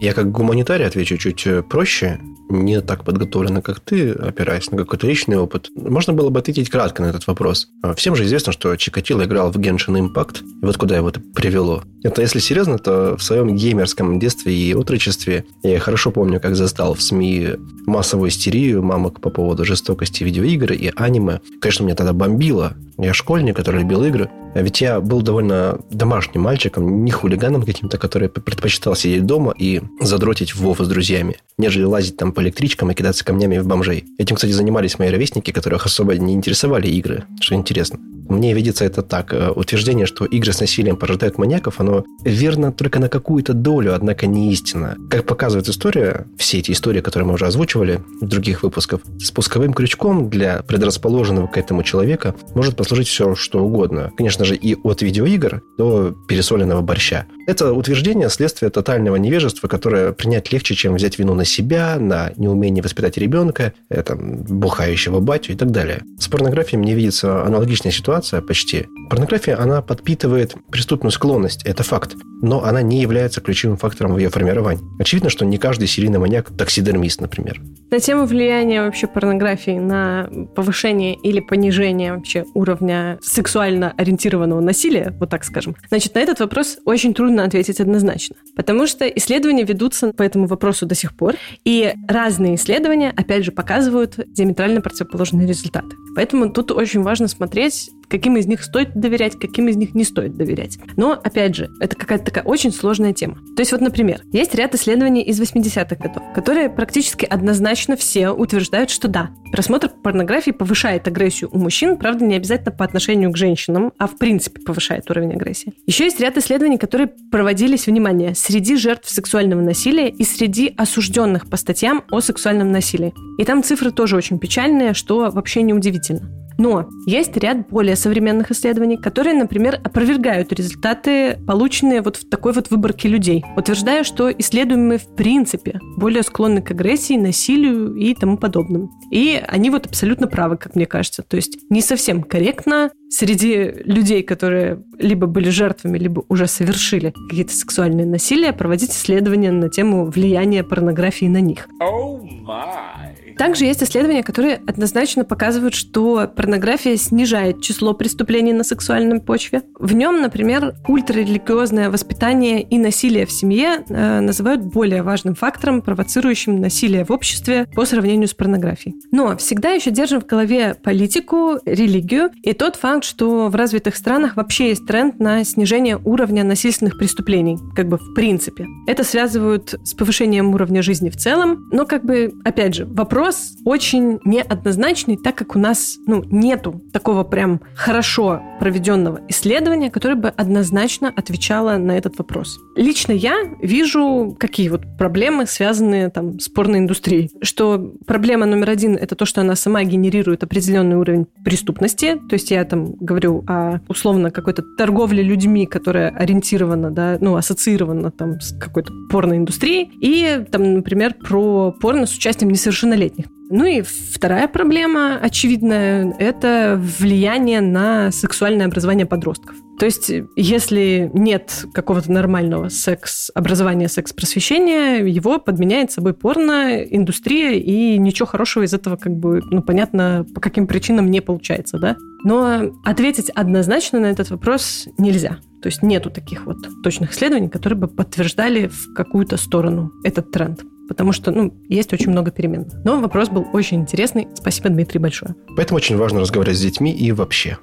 Я 0.00 0.12
как 0.12 0.30
гуманитарий 0.30 0.86
отвечу 0.86 1.16
чуть 1.16 1.46
э, 1.46 1.62
проще 1.62 2.20
не 2.48 2.80
так 2.80 3.04
подготовлена, 3.04 3.62
как 3.62 3.80
ты, 3.80 4.12
опираясь 4.12 4.70
на 4.70 4.78
какой-то 4.78 5.06
личный 5.06 5.36
опыт. 5.36 5.70
Можно 5.74 6.12
было 6.12 6.30
бы 6.30 6.40
ответить 6.40 6.70
кратко 6.70 7.02
на 7.02 7.06
этот 7.06 7.26
вопрос. 7.26 7.68
А, 7.82 7.94
всем 7.94 8.14
же 8.16 8.24
известно, 8.24 8.52
что 8.52 8.74
Чикатило 8.76 9.24
играл 9.24 9.50
в 9.50 9.56
Genshin 9.56 9.98
Impact. 9.98 10.42
И 10.62 10.64
вот 10.64 10.76
куда 10.76 10.96
его 10.96 11.08
это 11.08 11.20
привело. 11.34 11.82
Это, 12.02 12.22
если 12.22 12.38
серьезно, 12.38 12.78
то 12.78 13.16
в 13.16 13.22
своем 13.22 13.54
геймерском 13.56 14.18
детстве 14.18 14.54
и 14.54 14.74
отрочестве 14.74 15.44
я 15.62 15.78
хорошо 15.80 16.10
помню, 16.10 16.40
как 16.40 16.56
застал 16.56 16.94
в 16.94 17.02
СМИ 17.02 17.50
массовую 17.86 18.30
истерию 18.30 18.82
мамок 18.82 19.20
по 19.20 19.30
поводу 19.30 19.64
жестокости 19.64 20.22
видеоигр 20.22 20.72
и 20.72 20.92
аниме. 20.94 21.40
Конечно, 21.60 21.84
меня 21.84 21.94
тогда 21.94 22.12
бомбило. 22.12 22.74
Я 22.98 23.14
школьник, 23.14 23.56
который 23.56 23.80
любил 23.80 24.04
игры. 24.04 24.30
А 24.54 24.62
ведь 24.62 24.80
я 24.80 25.00
был 25.00 25.22
довольно 25.22 25.80
домашним 25.90 26.42
мальчиком, 26.42 27.04
не 27.04 27.10
хулиганом 27.10 27.64
каким-то, 27.64 27.98
который 27.98 28.28
предпочитал 28.28 28.94
сидеть 28.94 29.26
дома 29.26 29.52
и 29.58 29.82
задротить 30.00 30.54
в 30.54 30.60
Вову 30.60 30.84
с 30.84 30.88
друзьями, 30.88 31.36
нежели 31.58 31.84
лазить 31.84 32.16
там 32.16 32.32
по 32.32 32.40
электричкам 32.40 32.90
и 32.90 32.94
кидаться 32.94 33.24
камнями 33.24 33.58
в 33.58 33.66
бомжей. 33.66 34.04
Этим, 34.18 34.36
кстати, 34.36 34.52
занимались 34.52 34.98
мои 34.98 35.10
ровесники, 35.10 35.50
которых 35.50 35.86
особо 35.86 36.16
не 36.16 36.34
интересовали 36.34 36.88
игры, 36.88 37.24
что 37.40 37.54
интересно. 37.54 37.98
Мне 38.28 38.54
видится 38.54 38.84
это 38.84 39.02
так. 39.02 39.32
Э, 39.32 39.50
утверждение, 39.50 40.06
что 40.06 40.24
игры 40.24 40.52
с 40.52 40.60
насилием 40.60 40.96
порождают 40.96 41.38
маньяков, 41.38 41.80
оно 41.80 42.04
верно 42.24 42.72
только 42.72 42.98
на 42.98 43.08
какую-то 43.08 43.52
долю, 43.52 43.94
однако 43.94 44.26
не 44.26 44.52
истина. 44.52 44.96
Как 45.10 45.26
показывает 45.26 45.68
история, 45.68 46.26
все 46.38 46.58
эти 46.58 46.72
истории, 46.72 47.00
которые 47.00 47.26
мы 47.28 47.34
уже 47.34 47.46
озвучивали 47.46 48.02
в 48.20 48.26
других 48.26 48.62
выпусках, 48.62 49.00
спусковым 49.20 49.74
крючком 49.74 50.30
для 50.30 50.62
предрасположенного 50.62 51.46
к 51.46 51.58
этому 51.58 51.82
человека 51.82 52.34
может 52.54 52.76
послужить 52.76 53.08
все, 53.08 53.34
что 53.34 53.62
угодно. 53.64 54.10
Конечно 54.16 54.44
же, 54.44 54.56
и 54.56 54.74
от 54.74 55.02
видеоигр 55.02 55.62
до 55.78 56.14
пересоленного 56.28 56.80
борща. 56.80 57.26
Это 57.46 57.72
утверждение 57.72 58.30
следствие 58.30 58.70
тотального 58.70 59.16
невежества, 59.16 59.68
которое 59.68 60.12
принять 60.12 60.50
легче, 60.52 60.74
чем 60.74 60.94
взять 60.94 61.18
вину 61.18 61.34
на 61.34 61.44
себя, 61.44 61.96
на 61.98 62.32
неумение 62.36 62.82
воспитать 62.82 63.18
ребенка, 63.18 63.74
это, 63.90 64.16
бухающего 64.16 65.20
батю 65.20 65.52
и 65.52 65.56
так 65.56 65.70
далее. 65.70 66.02
С 66.18 66.28
порнографией 66.28 66.80
мне 66.80 66.94
видится 66.94 67.44
аналогичная 67.44 67.92
ситуация 67.92 68.13
почти. 68.22 68.86
Порнография, 69.10 69.60
она 69.60 69.82
подпитывает 69.82 70.54
преступную 70.70 71.12
склонность, 71.12 71.64
это 71.64 71.82
факт, 71.82 72.16
но 72.42 72.64
она 72.64 72.82
не 72.82 73.00
является 73.00 73.40
ключевым 73.40 73.76
фактором 73.76 74.14
в 74.14 74.18
ее 74.18 74.30
формировании. 74.30 74.82
Очевидно, 74.98 75.30
что 75.30 75.44
не 75.44 75.58
каждый 75.58 75.88
серийный 75.88 76.18
маньяк 76.18 76.50
таксидермист, 76.56 77.20
например. 77.20 77.60
На 77.90 78.00
тему 78.00 78.26
влияния 78.26 78.82
вообще 78.82 79.06
порнографии 79.06 79.78
на 79.78 80.28
повышение 80.54 81.14
или 81.14 81.40
понижение 81.40 82.14
вообще 82.14 82.44
уровня 82.54 83.18
сексуально 83.22 83.92
ориентированного 83.96 84.60
насилия, 84.60 85.14
вот 85.20 85.30
так 85.30 85.44
скажем, 85.44 85.76
значит, 85.88 86.14
на 86.14 86.20
этот 86.20 86.40
вопрос 86.40 86.78
очень 86.84 87.14
трудно 87.14 87.44
ответить 87.44 87.80
однозначно. 87.80 88.36
Потому 88.56 88.86
что 88.86 89.06
исследования 89.06 89.64
ведутся 89.64 90.12
по 90.12 90.22
этому 90.22 90.46
вопросу 90.46 90.86
до 90.86 90.94
сих 90.94 91.16
пор, 91.16 91.34
и 91.64 91.94
разные 92.08 92.56
исследования, 92.56 93.12
опять 93.16 93.44
же, 93.44 93.52
показывают 93.52 94.18
диаметрально 94.26 94.80
противоположные 94.80 95.46
результаты. 95.46 95.96
Поэтому 96.16 96.50
тут 96.50 96.70
очень 96.70 97.02
важно 97.02 97.28
смотреть, 97.28 97.90
каким 98.08 98.36
из 98.36 98.46
них 98.46 98.62
стоит 98.62 98.94
доверять, 98.94 99.38
каким 99.38 99.68
из 99.68 99.76
них 99.76 99.94
не 99.94 100.04
стоит 100.04 100.36
доверять. 100.36 100.78
Но, 100.96 101.12
опять 101.12 101.54
же, 101.54 101.70
это 101.80 101.96
какая-то 101.96 102.24
такая 102.24 102.44
очень 102.44 102.72
сложная 102.72 103.12
тема. 103.12 103.36
То 103.56 103.60
есть 103.60 103.72
вот, 103.72 103.80
например, 103.80 104.22
есть 104.32 104.54
ряд 104.54 104.74
исследований 104.74 105.22
из 105.22 105.40
80-х 105.40 105.96
годов, 105.96 106.22
которые 106.34 106.68
практически 106.68 107.24
однозначно 107.24 107.96
все 107.96 108.30
утверждают, 108.30 108.90
что 108.90 109.08
да, 109.08 109.30
просмотр 109.52 109.88
порнографии 109.88 110.50
повышает 110.50 111.06
агрессию 111.06 111.50
у 111.52 111.58
мужчин, 111.58 111.96
правда, 111.96 112.24
не 112.24 112.34
обязательно 112.34 112.72
по 112.72 112.84
отношению 112.84 113.30
к 113.30 113.36
женщинам, 113.36 113.92
а 113.98 114.06
в 114.06 114.18
принципе 114.18 114.60
повышает 114.60 115.10
уровень 115.10 115.32
агрессии. 115.32 115.74
Еще 115.86 116.04
есть 116.04 116.20
ряд 116.20 116.36
исследований, 116.36 116.78
которые 116.78 117.08
проводились, 117.30 117.86
внимание, 117.86 118.34
среди 118.34 118.76
жертв 118.76 119.08
сексуального 119.08 119.60
насилия 119.60 120.08
и 120.08 120.24
среди 120.24 120.74
осужденных 120.76 121.48
по 121.48 121.56
статьям 121.56 122.04
о 122.10 122.20
сексуальном 122.20 122.72
насилии. 122.72 123.14
И 123.38 123.44
там 123.44 123.62
цифры 123.62 123.90
тоже 123.90 124.16
очень 124.16 124.38
печальные, 124.38 124.94
что 124.94 125.30
вообще 125.30 125.62
неудивительно. 125.62 126.43
Но 126.58 126.88
есть 127.06 127.36
ряд 127.36 127.68
более 127.68 127.96
современных 127.96 128.50
исследований, 128.50 128.96
которые, 128.96 129.34
например, 129.34 129.80
опровергают 129.82 130.52
результаты, 130.52 131.38
полученные 131.46 132.02
вот 132.02 132.16
в 132.16 132.28
такой 132.28 132.52
вот 132.52 132.70
выборке 132.70 133.08
людей, 133.08 133.44
утверждая, 133.56 134.04
что 134.04 134.30
исследуемые 134.30 134.98
в 134.98 135.14
принципе 135.14 135.80
более 135.96 136.22
склонны 136.22 136.62
к 136.62 136.70
агрессии, 136.70 137.16
насилию 137.16 137.94
и 137.94 138.14
тому 138.14 138.36
подобным. 138.36 138.90
И 139.10 139.42
они 139.46 139.70
вот 139.70 139.86
абсолютно 139.86 140.26
правы, 140.26 140.56
как 140.56 140.74
мне 140.76 140.86
кажется. 140.86 141.22
То 141.22 141.36
есть 141.36 141.58
не 141.70 141.80
совсем 141.80 142.22
корректно 142.22 142.90
среди 143.08 143.72
людей, 143.84 144.22
которые 144.22 144.82
либо 144.98 145.26
были 145.26 145.48
жертвами, 145.50 145.98
либо 145.98 146.24
уже 146.28 146.46
совершили 146.46 147.14
какие-то 147.28 147.52
сексуальные 147.52 148.06
насилия, 148.06 148.52
проводить 148.52 148.90
исследования 148.90 149.52
на 149.52 149.68
тему 149.68 150.06
влияния 150.06 150.64
порнографии 150.64 151.26
на 151.26 151.40
них. 151.40 151.68
Oh 151.80 152.20
my. 152.44 153.23
Также 153.38 153.64
есть 153.64 153.82
исследования, 153.82 154.22
которые 154.22 154.60
однозначно 154.66 155.24
показывают, 155.24 155.74
что 155.74 156.28
порнография 156.34 156.96
снижает 156.96 157.62
число 157.62 157.94
преступлений 157.94 158.52
на 158.52 158.64
сексуальном 158.64 159.20
почве. 159.20 159.62
В 159.78 159.92
нем, 159.94 160.20
например, 160.20 160.74
ультрарелигиозное 160.86 161.90
воспитание 161.90 162.62
и 162.62 162.78
насилие 162.78 163.26
в 163.26 163.32
семье 163.32 163.84
э, 163.88 164.20
называют 164.20 164.62
более 164.62 165.02
важным 165.02 165.34
фактором, 165.34 165.82
провоцирующим 165.82 166.60
насилие 166.60 167.04
в 167.04 167.10
обществе 167.10 167.66
по 167.74 167.84
сравнению 167.84 168.28
с 168.28 168.34
порнографией. 168.34 168.96
Но 169.10 169.36
всегда 169.36 169.70
еще 169.70 169.90
держим 169.90 170.20
в 170.20 170.26
голове 170.26 170.74
политику, 170.74 171.58
религию 171.64 172.30
и 172.42 172.52
тот 172.52 172.76
факт, 172.76 173.04
что 173.04 173.48
в 173.48 173.54
развитых 173.54 173.96
странах 173.96 174.36
вообще 174.36 174.68
есть 174.68 174.86
тренд 174.86 175.18
на 175.18 175.44
снижение 175.44 175.98
уровня 176.04 176.44
насильственных 176.44 176.98
преступлений, 176.98 177.58
как 177.74 177.88
бы 177.88 177.98
в 177.98 178.14
принципе. 178.14 178.66
Это 178.86 179.04
связывают 179.04 179.74
с 179.84 179.94
повышением 179.94 180.54
уровня 180.54 180.82
жизни 180.82 181.10
в 181.10 181.16
целом, 181.16 181.68
но 181.72 181.86
как 181.86 182.04
бы, 182.04 182.32
опять 182.44 182.74
же, 182.74 182.86
вопрос 182.86 183.23
вопрос 183.24 183.54
очень 183.64 184.20
неоднозначный, 184.24 185.16
так 185.16 185.34
как 185.34 185.56
у 185.56 185.58
нас 185.58 185.96
ну, 186.06 186.22
нету 186.30 186.82
такого 186.92 187.24
прям 187.24 187.60
хорошо 187.74 188.42
проведенного 188.60 189.20
исследования, 189.28 189.90
которое 189.90 190.16
бы 190.16 190.28
однозначно 190.28 191.10
отвечало 191.14 191.78
на 191.78 191.92
этот 191.92 192.18
вопрос. 192.18 192.58
Лично 192.76 193.12
я 193.12 193.36
вижу, 193.62 194.36
какие 194.38 194.68
вот 194.68 194.82
проблемы, 194.98 195.46
связанные 195.46 196.10
там, 196.10 196.38
с 196.38 196.48
порноиндустрией. 196.50 197.30
Что 197.40 197.92
проблема 198.06 198.44
номер 198.44 198.70
один– 198.70 198.96
это 199.00 199.14
то, 199.14 199.24
что 199.24 199.40
она 199.40 199.56
сама 199.56 199.82
генерирует 199.84 200.42
определенный 200.42 200.96
уровень 200.96 201.26
преступности. 201.42 202.20
То 202.28 202.34
есть 202.34 202.50
я 202.50 202.64
там 202.64 202.92
говорю 203.00 203.42
о 203.46 203.80
условно 203.88 204.30
какой-то 204.30 204.62
торговле 204.76 205.22
людьми, 205.22 205.64
которая 205.64 206.10
ориентирована, 206.10 206.90
да, 206.90 207.16
ну, 207.20 207.36
ассоциирована 207.36 208.10
там 208.10 208.40
с 208.40 208.52
какой-то 208.58 208.92
порноиндустрией. 209.10 209.90
И 210.02 210.44
там, 210.50 210.74
например, 210.74 211.14
про 211.14 211.72
порно 211.72 212.04
с 212.06 212.14
участием 212.14 212.50
несовершеннолетних 212.50 213.13
малолетних. 213.14 213.26
Ну 213.50 213.64
и 213.64 213.82
вторая 213.82 214.48
проблема, 214.48 215.18
очевидная, 215.20 216.14
это 216.18 216.80
влияние 216.98 217.60
на 217.60 218.10
сексуальное 218.10 218.66
образование 218.66 219.06
подростков. 219.06 219.56
То 219.78 219.86
есть, 219.86 220.10
если 220.36 221.10
нет 221.12 221.66
какого-то 221.74 222.10
нормального 222.10 222.68
секс-образования, 222.68 223.88
секс-просвещения, 223.88 225.04
его 225.04 225.38
подменяет 225.38 225.90
собой 225.90 226.14
порно, 226.14 226.82
индустрия, 226.82 227.52
и 227.58 227.98
ничего 227.98 228.26
хорошего 228.26 228.62
из 228.62 228.72
этого, 228.72 228.96
как 228.96 229.12
бы, 229.12 229.42
ну, 229.50 229.62
понятно, 229.62 230.24
по 230.34 230.40
каким 230.40 230.66
причинам 230.66 231.10
не 231.10 231.20
получается, 231.20 231.78
да? 231.78 231.96
Но 232.24 232.72
ответить 232.84 233.30
однозначно 233.30 234.00
на 234.00 234.06
этот 234.06 234.30
вопрос 234.30 234.86
нельзя. 234.96 235.38
То 235.60 235.66
есть 235.68 235.82
нету 235.82 236.10
таких 236.10 236.46
вот 236.46 236.56
точных 236.82 237.12
исследований, 237.12 237.48
которые 237.48 237.78
бы 237.78 237.88
подтверждали 237.88 238.68
в 238.68 238.94
какую-то 238.94 239.36
сторону 239.36 239.90
этот 240.04 240.30
тренд 240.30 240.60
потому 240.88 241.12
что, 241.12 241.30
ну, 241.30 241.54
есть 241.68 241.92
очень 241.92 242.10
много 242.10 242.30
перемен. 242.30 242.66
Но 242.84 243.00
вопрос 243.00 243.28
был 243.28 243.46
очень 243.52 243.80
интересный. 243.80 244.28
Спасибо, 244.34 244.68
Дмитрий, 244.68 245.00
большое. 245.00 245.34
Поэтому 245.56 245.76
очень 245.76 245.96
важно 245.96 246.20
разговаривать 246.20 246.58
с 246.58 246.62
детьми 246.62 246.92
и 246.92 247.12
вообще. 247.12 247.58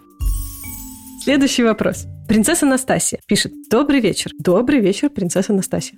Следующий 1.24 1.64
вопрос. 1.64 2.08
Принцесса 2.28 2.66
Настасья 2.66 3.20
пишет. 3.28 3.54
Добрый 3.70 4.00
вечер. 4.00 4.32
Добрый 4.40 4.80
вечер, 4.80 5.10
принцесса 5.10 5.54
Настасья. 5.54 5.96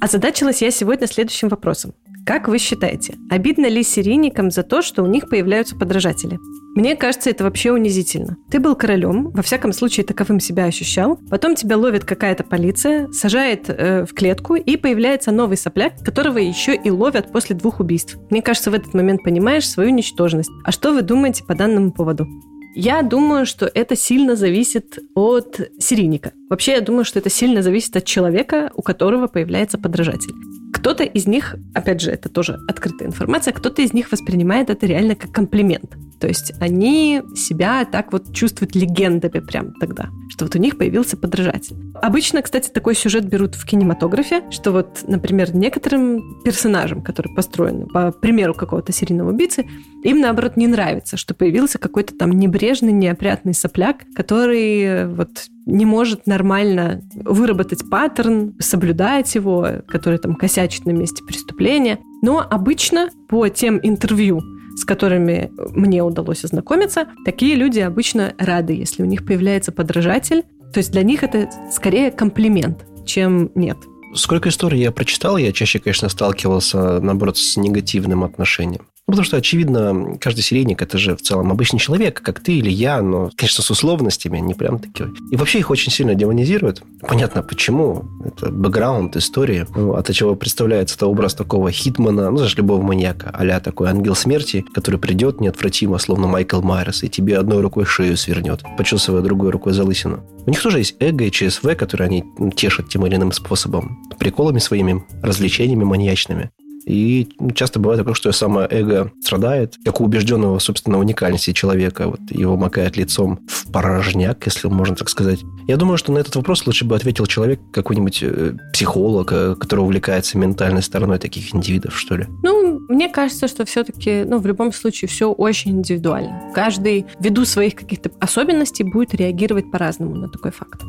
Озадачилась 0.00 0.62
я 0.62 0.70
сегодня 0.70 1.06
следующим 1.06 1.48
вопросом. 1.48 1.92
Как 2.26 2.48
вы 2.48 2.58
считаете, 2.58 3.16
обидно 3.30 3.66
ли 3.66 3.82
серийникам 3.82 4.50
за 4.50 4.62
то, 4.62 4.82
что 4.82 5.02
у 5.02 5.06
них 5.06 5.28
появляются 5.28 5.76
подражатели? 5.76 6.38
Мне 6.76 6.94
кажется, 6.94 7.30
это 7.30 7.44
вообще 7.44 7.72
унизительно. 7.72 8.36
Ты 8.50 8.60
был 8.60 8.76
королем, 8.76 9.30
во 9.30 9.42
всяком 9.42 9.72
случае 9.72 10.06
таковым 10.06 10.38
себя 10.38 10.66
ощущал, 10.66 11.18
потом 11.28 11.56
тебя 11.56 11.76
ловит 11.76 12.04
какая-то 12.04 12.44
полиция, 12.44 13.10
сажает 13.10 13.68
э, 13.68 14.04
в 14.04 14.14
клетку, 14.14 14.54
и 14.54 14.76
появляется 14.76 15.32
новый 15.32 15.56
сопляк, 15.56 15.94
которого 16.04 16.38
еще 16.38 16.76
и 16.76 16.90
ловят 16.90 17.32
после 17.32 17.56
двух 17.56 17.80
убийств. 17.80 18.16
Мне 18.30 18.42
кажется, 18.42 18.70
в 18.70 18.74
этот 18.74 18.94
момент 18.94 19.24
понимаешь 19.24 19.68
свою 19.68 19.90
ничтожность. 19.90 20.50
А 20.64 20.70
что 20.70 20.92
вы 20.92 21.02
думаете 21.02 21.42
по 21.42 21.54
данному 21.54 21.90
поводу? 21.90 22.28
Я 22.74 23.02
думаю, 23.02 23.46
что 23.46 23.66
это 23.66 23.96
сильно 23.96 24.36
зависит 24.36 25.00
от 25.16 25.60
серийника. 25.80 26.32
Вообще, 26.48 26.72
я 26.72 26.80
думаю, 26.80 27.04
что 27.04 27.18
это 27.18 27.28
сильно 27.28 27.62
зависит 27.62 27.96
от 27.96 28.04
человека, 28.04 28.70
у 28.76 28.82
которого 28.82 29.26
появляется 29.26 29.76
подражатель. 29.76 30.34
Кто-то 30.80 31.04
из 31.04 31.26
них, 31.26 31.56
опять 31.74 32.00
же, 32.00 32.10
это 32.10 32.30
тоже 32.30 32.58
открытая 32.66 33.08
информация, 33.08 33.52
кто-то 33.52 33.82
из 33.82 33.92
них 33.92 34.10
воспринимает 34.10 34.70
это 34.70 34.86
реально 34.86 35.14
как 35.14 35.30
комплимент. 35.30 35.94
То 36.18 36.26
есть 36.26 36.54
они 36.58 37.22
себя 37.34 37.84
так 37.84 38.12
вот 38.12 38.32
чувствуют 38.32 38.74
легендами 38.74 39.40
прям 39.40 39.74
тогда, 39.74 40.08
что 40.30 40.46
вот 40.46 40.54
у 40.54 40.58
них 40.58 40.78
появился 40.78 41.18
подражатель. 41.18 41.76
Обычно, 41.94 42.40
кстати, 42.40 42.70
такой 42.70 42.94
сюжет 42.94 43.26
берут 43.26 43.56
в 43.56 43.66
кинематографе, 43.66 44.42
что 44.50 44.72
вот, 44.72 45.04
например, 45.06 45.54
некоторым 45.54 46.42
персонажам, 46.44 47.02
которые 47.02 47.34
построены 47.34 47.86
по 47.86 48.10
примеру 48.10 48.54
какого-то 48.54 48.90
серийного 48.90 49.30
убийцы, 49.30 49.66
им, 50.02 50.20
наоборот, 50.20 50.56
не 50.56 50.66
нравится, 50.66 51.18
что 51.18 51.34
появился 51.34 51.78
какой-то 51.78 52.14
там 52.16 52.30
небрежный, 52.30 52.92
неопрятный 52.92 53.52
сопляк, 53.52 54.04
который 54.14 55.06
вот 55.08 55.30
не 55.70 55.86
может 55.86 56.26
нормально 56.26 57.02
выработать 57.14 57.88
паттерн, 57.88 58.54
соблюдать 58.58 59.34
его, 59.34 59.66
который 59.88 60.18
там 60.18 60.34
косячит 60.34 60.84
на 60.86 60.90
месте 60.90 61.24
преступления. 61.24 61.98
Но 62.22 62.44
обычно 62.48 63.10
по 63.28 63.48
тем 63.48 63.80
интервью, 63.82 64.40
с 64.76 64.84
которыми 64.84 65.50
мне 65.74 66.02
удалось 66.02 66.44
ознакомиться, 66.44 67.06
такие 67.24 67.54
люди 67.54 67.80
обычно 67.80 68.34
рады, 68.38 68.74
если 68.74 69.02
у 69.02 69.06
них 69.06 69.24
появляется 69.24 69.72
подражатель. 69.72 70.42
То 70.72 70.78
есть 70.78 70.92
для 70.92 71.02
них 71.02 71.22
это 71.22 71.50
скорее 71.72 72.10
комплимент, 72.10 72.84
чем 73.06 73.50
нет. 73.54 73.78
Сколько 74.14 74.48
историй 74.48 74.80
я 74.80 74.90
прочитал, 74.90 75.36
я 75.36 75.52
чаще, 75.52 75.78
конечно, 75.78 76.08
сталкивался, 76.08 77.00
наоборот, 77.00 77.36
с 77.36 77.56
негативным 77.56 78.24
отношением. 78.24 78.88
Ну, 79.06 79.12
потому 79.12 79.24
что, 79.24 79.36
очевидно, 79.36 80.16
каждый 80.20 80.42
серийник– 80.42 80.82
это 80.82 80.96
же 80.96 81.16
в 81.16 81.22
целом 81.22 81.50
обычный 81.50 81.80
человек, 81.80 82.20
как 82.22 82.38
ты 82.40 82.52
или 82.52 82.70
я, 82.70 83.02
но, 83.02 83.30
конечно, 83.34 83.62
с 83.62 83.70
условностями, 83.70 84.38
не 84.38 84.54
прям 84.54 84.78
такие. 84.78 85.10
И 85.32 85.36
вообще 85.36 85.58
их 85.58 85.70
очень 85.70 85.90
сильно 85.90 86.14
демонизируют. 86.14 86.82
Понятно, 87.00 87.42
почему. 87.42 88.04
Это 88.24 88.50
бэкграунд 88.50 89.16
истории. 89.16 89.66
Ну, 89.74 89.94
от 89.94 90.12
чего 90.12 90.36
представляется 90.36 90.94
это 90.94 91.06
образ 91.06 91.34
такого 91.34 91.72
хитмана, 91.72 92.30
ну, 92.30 92.36
знаешь, 92.36 92.56
любого 92.56 92.82
маньяка, 92.82 93.30
а 93.32 93.60
такой 93.60 93.90
ангел 93.90 94.14
смерти, 94.14 94.64
который 94.72 95.00
придет 95.00 95.40
неотвратимо, 95.40 95.98
словно 95.98 96.28
Майкл 96.28 96.60
Майерс, 96.60 97.02
и 97.02 97.08
тебе 97.08 97.38
одной 97.38 97.62
рукой 97.62 97.84
шею 97.84 98.16
свернет, 98.16 98.62
почесывая 98.78 99.22
другой 99.22 99.50
рукой 99.50 99.72
за 99.72 99.82
лысину. 99.84 100.22
У 100.46 100.50
них 100.50 100.62
тоже 100.62 100.78
есть 100.78 100.94
эго 101.00 101.24
и 101.24 101.30
ЧСВ, 101.30 101.74
которые 101.76 102.06
они 102.06 102.24
тешат 102.54 102.88
тем 102.88 103.06
или 103.06 103.16
иным 103.16 103.32
способом. 103.32 103.98
Приколами 104.18 104.58
своими, 104.58 105.04
развлечениями 105.22 105.84
маньячными. 105.84 106.50
И 106.86 107.28
часто 107.54 107.78
бывает 107.78 108.00
такое, 108.00 108.14
что 108.14 108.32
самое 108.32 108.66
эго 108.70 109.12
страдает, 109.22 109.76
как 109.84 110.00
у 110.00 110.04
убежденного, 110.04 110.58
собственно, 110.58 110.98
уникальности 110.98 111.52
человека. 111.52 112.08
Вот 112.08 112.20
его 112.30 112.56
макает 112.56 112.96
лицом 112.96 113.40
в 113.48 113.70
порожняк, 113.70 114.44
если 114.46 114.68
можно 114.68 114.96
так 114.96 115.08
сказать. 115.08 115.40
Я 115.68 115.76
думаю, 115.76 115.98
что 115.98 116.12
на 116.12 116.18
этот 116.18 116.36
вопрос 116.36 116.66
лучше 116.66 116.84
бы 116.84 116.96
ответил 116.96 117.26
человек, 117.26 117.60
какой-нибудь 117.72 118.22
э, 118.22 118.56
психолог, 118.72 119.32
э, 119.32 119.54
который 119.54 119.80
увлекается 119.80 120.38
ментальной 120.38 120.82
стороной 120.82 121.18
таких 121.18 121.54
индивидов, 121.54 121.96
что 121.98 122.16
ли. 122.16 122.26
Ну, 122.42 122.80
мне 122.88 123.08
кажется, 123.08 123.46
что 123.46 123.64
все-таки, 123.64 124.24
ну, 124.24 124.38
в 124.38 124.46
любом 124.46 124.72
случае, 124.72 125.08
все 125.08 125.30
очень 125.30 125.72
индивидуально. 125.72 126.50
Каждый, 126.54 127.06
ввиду 127.20 127.44
своих 127.44 127.74
каких-то 127.74 128.10
особенностей, 128.18 128.84
будет 128.84 129.14
реагировать 129.14 129.70
по-разному 129.70 130.16
на 130.16 130.28
такой 130.28 130.50
факт. 130.50 130.80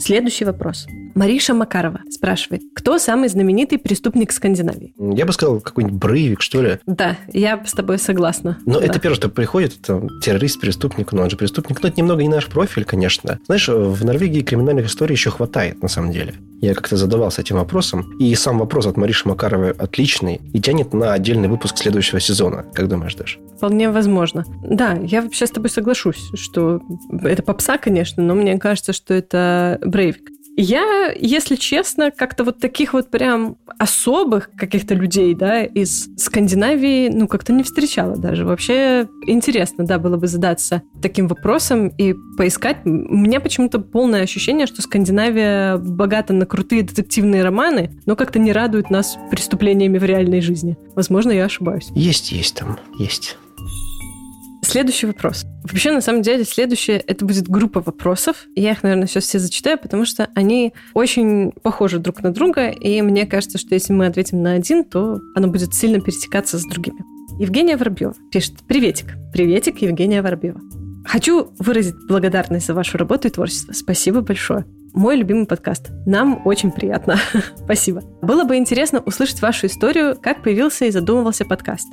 Следующий 0.00 0.44
вопрос. 0.44 0.86
Мариша 1.14 1.54
Макарова 1.54 2.00
спрашивает, 2.10 2.62
кто 2.74 2.98
самый 2.98 3.28
знаменитый 3.28 3.78
преступник 3.78 4.32
Скандинавии? 4.32 4.94
Я 4.98 5.26
бы 5.26 5.32
сказал, 5.32 5.60
какой-нибудь 5.60 5.98
Брейвик, 5.98 6.42
что 6.42 6.62
ли. 6.62 6.78
Да, 6.86 7.16
я 7.32 7.62
с 7.64 7.72
тобой 7.72 7.98
согласна. 7.98 8.58
Но 8.66 8.80
да. 8.80 8.86
это 8.86 8.98
первое, 8.98 9.16
что 9.16 9.28
приходит, 9.28 9.76
это 9.80 10.06
террорист, 10.20 10.60
преступник, 10.60 11.12
но 11.12 11.22
он 11.22 11.30
же 11.30 11.36
преступник. 11.36 11.82
Но 11.82 11.88
это 11.88 12.00
немного 12.00 12.22
не 12.22 12.28
наш 12.28 12.46
профиль, 12.46 12.84
конечно. 12.84 13.38
Знаешь, 13.46 13.68
в 13.68 14.04
Норвегии 14.04 14.42
криминальных 14.42 14.86
историй 14.86 15.14
еще 15.14 15.30
хватает, 15.30 15.82
на 15.82 15.88
самом 15.88 16.10
деле. 16.12 16.34
Я 16.60 16.74
как-то 16.74 16.96
задавался 16.96 17.42
этим 17.42 17.56
вопросом. 17.56 18.16
И 18.18 18.34
сам 18.34 18.58
вопрос 18.58 18.86
от 18.86 18.96
Мариши 18.96 19.28
Макаровой 19.28 19.72
отличный 19.72 20.40
и 20.52 20.60
тянет 20.60 20.94
на 20.94 21.12
отдельный 21.12 21.48
выпуск 21.48 21.76
следующего 21.76 22.20
сезона. 22.20 22.64
Как 22.74 22.88
думаешь, 22.88 23.14
Даша? 23.14 23.38
Вполне 23.56 23.90
возможно. 23.90 24.44
Да, 24.62 24.94
я 24.94 25.22
вообще 25.22 25.46
с 25.46 25.50
тобой 25.50 25.70
соглашусь, 25.70 26.30
что 26.34 26.80
это 27.22 27.42
попса, 27.42 27.78
конечно, 27.78 28.22
но 28.22 28.34
мне 28.34 28.58
кажется, 28.58 28.92
что 28.92 29.14
это 29.14 29.78
Брейвик. 29.84 30.33
Я, 30.56 31.12
если 31.16 31.56
честно, 31.56 32.10
как-то 32.10 32.44
вот 32.44 32.58
таких 32.58 32.92
вот 32.92 33.10
прям 33.10 33.56
особых 33.78 34.50
каких-то 34.56 34.94
людей, 34.94 35.34
да, 35.34 35.64
из 35.64 36.08
Скандинавии, 36.16 37.08
ну, 37.08 37.26
как-то 37.26 37.52
не 37.52 37.64
встречала 37.64 38.16
даже. 38.16 38.44
Вообще 38.44 39.08
интересно, 39.26 39.84
да, 39.84 39.98
было 39.98 40.16
бы 40.16 40.28
задаться 40.28 40.82
таким 41.02 41.26
вопросом 41.26 41.88
и 41.88 42.14
поискать. 42.38 42.78
У 42.84 42.88
меня 42.88 43.40
почему-то 43.40 43.80
полное 43.80 44.22
ощущение, 44.22 44.66
что 44.66 44.80
Скандинавия 44.80 45.76
богата 45.76 46.32
на 46.32 46.46
крутые 46.46 46.82
детективные 46.82 47.42
романы, 47.42 47.90
но 48.06 48.14
как-то 48.14 48.38
не 48.38 48.52
радует 48.52 48.90
нас 48.90 49.16
преступлениями 49.30 49.98
в 49.98 50.04
реальной 50.04 50.40
жизни. 50.40 50.76
Возможно, 50.94 51.32
я 51.32 51.46
ошибаюсь. 51.46 51.88
Есть, 51.94 52.30
есть 52.30 52.56
там, 52.56 52.78
есть. 52.98 53.36
Следующий 54.74 55.06
вопрос. 55.06 55.44
Вообще, 55.62 55.92
на 55.92 56.00
самом 56.00 56.22
деле, 56.22 56.42
следующее 56.42 56.98
это 56.98 57.24
будет 57.24 57.48
группа 57.48 57.80
вопросов. 57.80 58.48
Я 58.56 58.72
их, 58.72 58.82
наверное, 58.82 59.06
сейчас 59.06 59.22
все 59.22 59.38
зачитаю, 59.38 59.78
потому 59.78 60.04
что 60.04 60.28
они 60.34 60.74
очень 60.94 61.52
похожи 61.62 62.00
друг 62.00 62.24
на 62.24 62.32
друга, 62.32 62.70
и 62.70 63.00
мне 63.00 63.24
кажется, 63.24 63.56
что 63.56 63.72
если 63.72 63.92
мы 63.92 64.06
ответим 64.06 64.42
на 64.42 64.54
один, 64.54 64.82
то 64.82 65.20
оно 65.36 65.46
будет 65.46 65.74
сильно 65.74 66.00
пересекаться 66.00 66.58
с 66.58 66.64
другими. 66.64 67.04
Евгения 67.40 67.76
Воробьева 67.76 68.16
пишет 68.32 68.64
«Приветик». 68.66 69.14
Приветик, 69.32 69.80
Евгения 69.80 70.22
Воробьева. 70.22 70.60
Хочу 71.04 71.52
выразить 71.60 71.94
благодарность 72.08 72.66
за 72.66 72.74
вашу 72.74 72.98
работу 72.98 73.28
и 73.28 73.30
творчество. 73.30 73.74
Спасибо 73.74 74.22
большое. 74.22 74.64
Мой 74.92 75.14
любимый 75.14 75.46
подкаст. 75.46 75.92
Нам 76.04 76.44
очень 76.44 76.72
приятно. 76.72 77.20
Спасибо. 77.64 78.02
Было 78.22 78.42
бы 78.42 78.56
интересно 78.56 78.98
услышать 79.06 79.40
вашу 79.40 79.68
историю, 79.68 80.18
как 80.20 80.42
появился 80.42 80.86
и 80.86 80.90
задумывался 80.90 81.44
подкаст. 81.44 81.86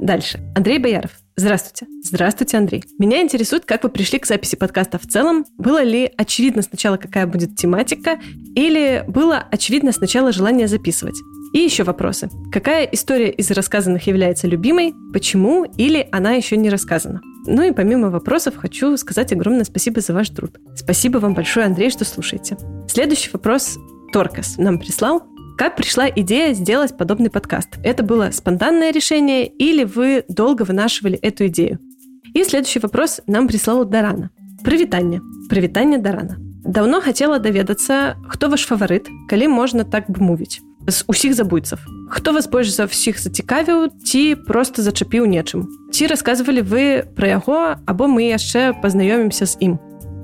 Дальше. 0.00 0.40
Андрей 0.56 0.80
Бояров. 0.80 1.23
Здравствуйте. 1.36 1.86
Здравствуйте, 2.04 2.56
Андрей. 2.58 2.84
Меня 2.98 3.20
интересует, 3.20 3.64
как 3.64 3.82
вы 3.82 3.90
пришли 3.90 4.20
к 4.20 4.26
записи 4.26 4.54
подкаста 4.54 4.98
в 5.00 5.06
целом. 5.08 5.44
Было 5.58 5.82
ли 5.82 6.12
очевидно 6.16 6.62
сначала, 6.62 6.96
какая 6.96 7.26
будет 7.26 7.56
тематика, 7.56 8.20
или 8.54 9.04
было 9.08 9.38
очевидно 9.50 9.90
сначала 9.90 10.30
желание 10.30 10.68
записывать? 10.68 11.16
И 11.52 11.58
еще 11.58 11.82
вопросы. 11.82 12.30
Какая 12.52 12.84
история 12.84 13.30
из 13.30 13.50
рассказанных 13.50 14.06
является 14.06 14.46
любимой, 14.46 14.94
почему, 15.12 15.64
или 15.76 16.08
она 16.12 16.32
еще 16.32 16.56
не 16.56 16.70
рассказана? 16.70 17.20
Ну 17.46 17.62
и 17.62 17.72
помимо 17.72 18.10
вопросов 18.10 18.54
хочу 18.56 18.96
сказать 18.96 19.32
огромное 19.32 19.64
спасибо 19.64 20.00
за 20.00 20.14
ваш 20.14 20.30
труд. 20.30 20.58
Спасибо 20.76 21.18
вам 21.18 21.34
большое, 21.34 21.66
Андрей, 21.66 21.90
что 21.90 22.04
слушаете. 22.04 22.56
Следующий 22.88 23.30
вопрос 23.32 23.76
Торкас 24.12 24.56
нам 24.56 24.78
прислал. 24.78 25.24
Как 25.57 25.75
пришла 25.75 26.09
идея 26.09 26.53
сделать 26.53 26.97
подобный 26.97 27.29
подкаст? 27.29 27.69
Это 27.83 28.03
было 28.03 28.31
спонтанное 28.31 28.91
решение 28.91 29.47
или 29.47 29.83
вы 29.83 30.23
долго 30.27 30.63
вынашивали 30.63 31.17
эту 31.17 31.47
идею? 31.47 31.79
И 32.33 32.43
следующий 32.43 32.79
вопрос 32.79 33.21
нам 33.27 33.47
прислала 33.47 33.85
Дарана. 33.85 34.29
Привитание. 34.63 35.21
Привитание 35.49 35.99
Дарана. 35.99 36.37
Давно 36.63 37.01
хотела 37.01 37.39
доведаться, 37.39 38.15
хто 38.27 38.49
ваш 38.49 38.65
фаворит, 38.65 39.07
калі 39.27 39.47
можна 39.47 39.83
так 39.83 40.09
бы 40.09 40.21
мовіць 40.21 40.61
з 40.87 41.03
усіх 41.07 41.33
забойцаў 41.33 41.79
хто 42.09 42.33
вас 42.33 42.47
больш 42.49 42.71
за 42.73 42.87
ўсіх 42.89 43.19
зацікавіў 43.19 43.89
ці 44.03 44.35
просто 44.47 44.81
зачапіў 44.81 45.27
нечым 45.29 45.67
ці 45.91 46.07
рассказывалі 46.07 46.63
вы 46.63 46.83
пра 47.15 47.35
яго 47.37 47.77
або 47.85 48.07
мы 48.07 48.31
яшчэ 48.31 48.73
пазнаёмімся 48.81 49.45
з 49.45 49.57
ім 49.59 49.73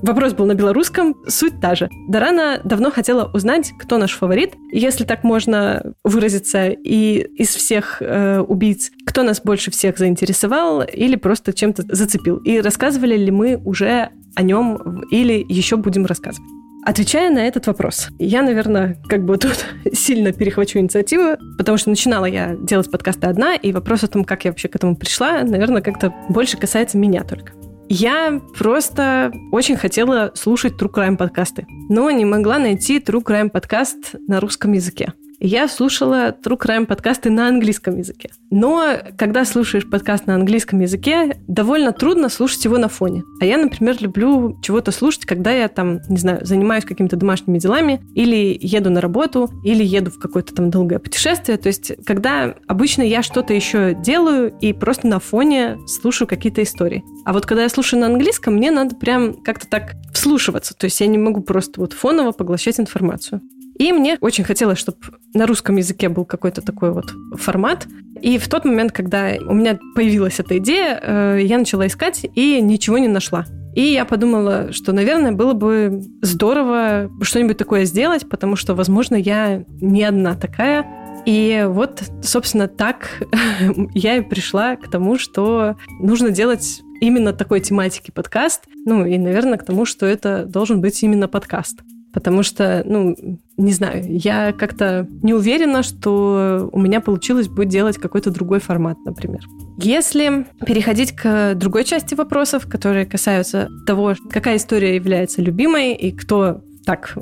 Вопрос 0.02 0.32
был 0.32 0.46
на 0.46 0.54
белорусском, 0.54 1.14
суть 1.28 1.60
та 1.60 1.74
же. 1.74 1.88
Дарана 2.08 2.60
давно 2.64 2.90
хотела 2.90 3.30
узнать, 3.34 3.72
кто 3.78 3.98
наш 3.98 4.16
фаворит, 4.16 4.54
если 4.72 5.04
так 5.04 5.24
можно 5.24 5.94
выразиться, 6.04 6.68
и 6.68 7.18
из 7.36 7.48
всех 7.48 8.00
э, 8.00 8.40
убийц, 8.40 8.90
кто 9.06 9.22
нас 9.22 9.40
больше 9.42 9.70
всех 9.70 9.98
заинтересовал 9.98 10.82
или 10.82 11.16
просто 11.16 11.52
чем-то 11.52 11.82
зацепил. 11.94 12.38
И 12.38 12.60
рассказывали 12.60 13.16
ли 13.16 13.30
мы 13.30 13.56
уже 13.56 14.10
о 14.34 14.42
нем 14.42 15.02
или 15.10 15.44
еще 15.48 15.76
будем 15.76 16.06
рассказывать. 16.06 16.48
Отвечая 16.82 17.30
на 17.30 17.46
этот 17.46 17.66
вопрос, 17.66 18.08
я, 18.18 18.42
наверное, 18.42 18.96
как 19.06 19.24
бы 19.24 19.36
тут 19.36 19.66
сильно 19.92 20.32
перехвачу 20.32 20.78
инициативу, 20.78 21.36
потому 21.58 21.76
что 21.76 21.90
начинала 21.90 22.24
я 22.24 22.56
делать 22.56 22.90
подкасты 22.90 23.26
одна, 23.26 23.54
и 23.54 23.70
вопрос 23.72 24.02
о 24.02 24.08
том, 24.08 24.24
как 24.24 24.46
я 24.46 24.50
вообще 24.50 24.68
к 24.68 24.76
этому 24.76 24.96
пришла, 24.96 25.42
наверное, 25.42 25.82
как-то 25.82 26.14
больше 26.30 26.56
касается 26.56 26.96
меня 26.96 27.22
только. 27.22 27.52
Я 27.92 28.40
просто 28.56 29.32
очень 29.50 29.74
хотела 29.74 30.30
слушать 30.36 30.74
True 30.74 30.92
Crime 30.92 31.16
подкасты, 31.16 31.66
но 31.88 32.08
не 32.12 32.24
могла 32.24 32.60
найти 32.60 33.00
True 33.00 33.20
Crime 33.20 33.50
подкаст 33.50 34.14
на 34.28 34.38
русском 34.38 34.70
языке 34.70 35.12
я 35.40 35.68
слушала 35.68 36.36
True 36.44 36.58
Crime 36.58 36.86
подкасты 36.86 37.30
на 37.30 37.48
английском 37.48 37.96
языке. 37.96 38.30
Но 38.50 38.98
когда 39.16 39.46
слушаешь 39.46 39.88
подкаст 39.88 40.26
на 40.26 40.34
английском 40.34 40.80
языке, 40.80 41.38
довольно 41.48 41.92
трудно 41.92 42.28
слушать 42.28 42.64
его 42.64 42.76
на 42.76 42.88
фоне. 42.88 43.24
А 43.40 43.46
я, 43.46 43.56
например, 43.56 43.96
люблю 44.00 44.58
чего-то 44.62 44.92
слушать, 44.92 45.24
когда 45.24 45.50
я 45.50 45.68
там, 45.68 46.00
не 46.08 46.18
знаю, 46.18 46.44
занимаюсь 46.44 46.84
какими-то 46.84 47.16
домашними 47.16 47.58
делами, 47.58 48.02
или 48.14 48.56
еду 48.60 48.90
на 48.90 49.00
работу, 49.00 49.50
или 49.64 49.82
еду 49.82 50.10
в 50.10 50.18
какое-то 50.18 50.54
там 50.54 50.70
долгое 50.70 50.98
путешествие. 50.98 51.56
То 51.56 51.68
есть, 51.68 51.92
когда 52.04 52.54
обычно 52.66 53.02
я 53.02 53.22
что-то 53.22 53.54
еще 53.54 53.94
делаю 53.94 54.52
и 54.60 54.74
просто 54.74 55.06
на 55.06 55.20
фоне 55.20 55.78
слушаю 55.86 56.28
какие-то 56.28 56.62
истории. 56.62 57.02
А 57.24 57.32
вот 57.32 57.46
когда 57.46 57.62
я 57.62 57.70
слушаю 57.70 58.00
на 58.00 58.06
английском, 58.06 58.54
мне 58.54 58.70
надо 58.70 58.94
прям 58.94 59.34
как-то 59.34 59.66
так 59.66 59.94
вслушиваться. 60.12 60.74
То 60.74 60.84
есть 60.84 61.00
я 61.00 61.06
не 61.06 61.18
могу 61.18 61.40
просто 61.40 61.80
вот 61.80 61.94
фоново 61.94 62.32
поглощать 62.32 62.78
информацию. 62.78 63.40
И 63.80 63.92
мне 63.92 64.18
очень 64.20 64.44
хотелось, 64.44 64.78
чтобы 64.78 64.98
на 65.32 65.46
русском 65.46 65.76
языке 65.76 66.10
был 66.10 66.26
какой-то 66.26 66.60
такой 66.60 66.92
вот 66.92 67.14
формат. 67.38 67.86
И 68.20 68.36
в 68.36 68.46
тот 68.46 68.66
момент, 68.66 68.92
когда 68.92 69.30
у 69.40 69.54
меня 69.54 69.78
появилась 69.94 70.38
эта 70.38 70.58
идея, 70.58 71.00
э, 71.02 71.38
я 71.40 71.56
начала 71.56 71.86
искать 71.86 72.26
и 72.34 72.60
ничего 72.60 72.98
не 72.98 73.08
нашла. 73.08 73.46
И 73.74 73.80
я 73.80 74.04
подумала, 74.04 74.70
что, 74.72 74.92
наверное, 74.92 75.32
было 75.32 75.54
бы 75.54 76.02
здорово 76.20 77.10
что-нибудь 77.22 77.56
такое 77.56 77.86
сделать, 77.86 78.28
потому 78.28 78.54
что, 78.54 78.74
возможно, 78.74 79.16
я 79.16 79.64
не 79.80 80.04
одна 80.04 80.34
такая. 80.34 80.84
И 81.24 81.64
вот, 81.66 82.02
собственно, 82.22 82.68
так 82.68 83.22
я 83.94 84.18
и 84.18 84.20
пришла 84.20 84.76
к 84.76 84.90
тому, 84.90 85.16
что 85.16 85.76
нужно 86.00 86.28
делать 86.28 86.82
именно 87.00 87.32
такой 87.32 87.60
тематики 87.60 88.10
подкаст. 88.10 88.64
Ну 88.84 89.06
и, 89.06 89.16
наверное, 89.16 89.56
к 89.56 89.64
тому, 89.64 89.86
что 89.86 90.04
это 90.04 90.44
должен 90.44 90.82
быть 90.82 91.02
именно 91.02 91.28
подкаст. 91.28 91.80
Потому 92.12 92.42
что, 92.42 92.82
ну, 92.84 93.16
не 93.56 93.72
знаю, 93.72 94.04
я 94.06 94.52
как-то 94.52 95.06
не 95.22 95.32
уверена, 95.32 95.82
что 95.82 96.68
у 96.72 96.80
меня 96.80 97.00
получилось 97.00 97.48
бы 97.48 97.66
делать 97.66 97.98
какой-то 97.98 98.30
другой 98.30 98.58
формат, 98.60 98.98
например. 99.04 99.40
Если 99.78 100.46
переходить 100.66 101.12
к 101.12 101.54
другой 101.54 101.84
части 101.84 102.14
вопросов, 102.14 102.66
которые 102.68 103.06
касаются 103.06 103.68
того, 103.86 104.14
какая 104.30 104.56
история 104.56 104.96
является 104.96 105.40
любимой 105.40 105.94
и 105.94 106.10
кто 106.10 106.62
так, 106.84 107.16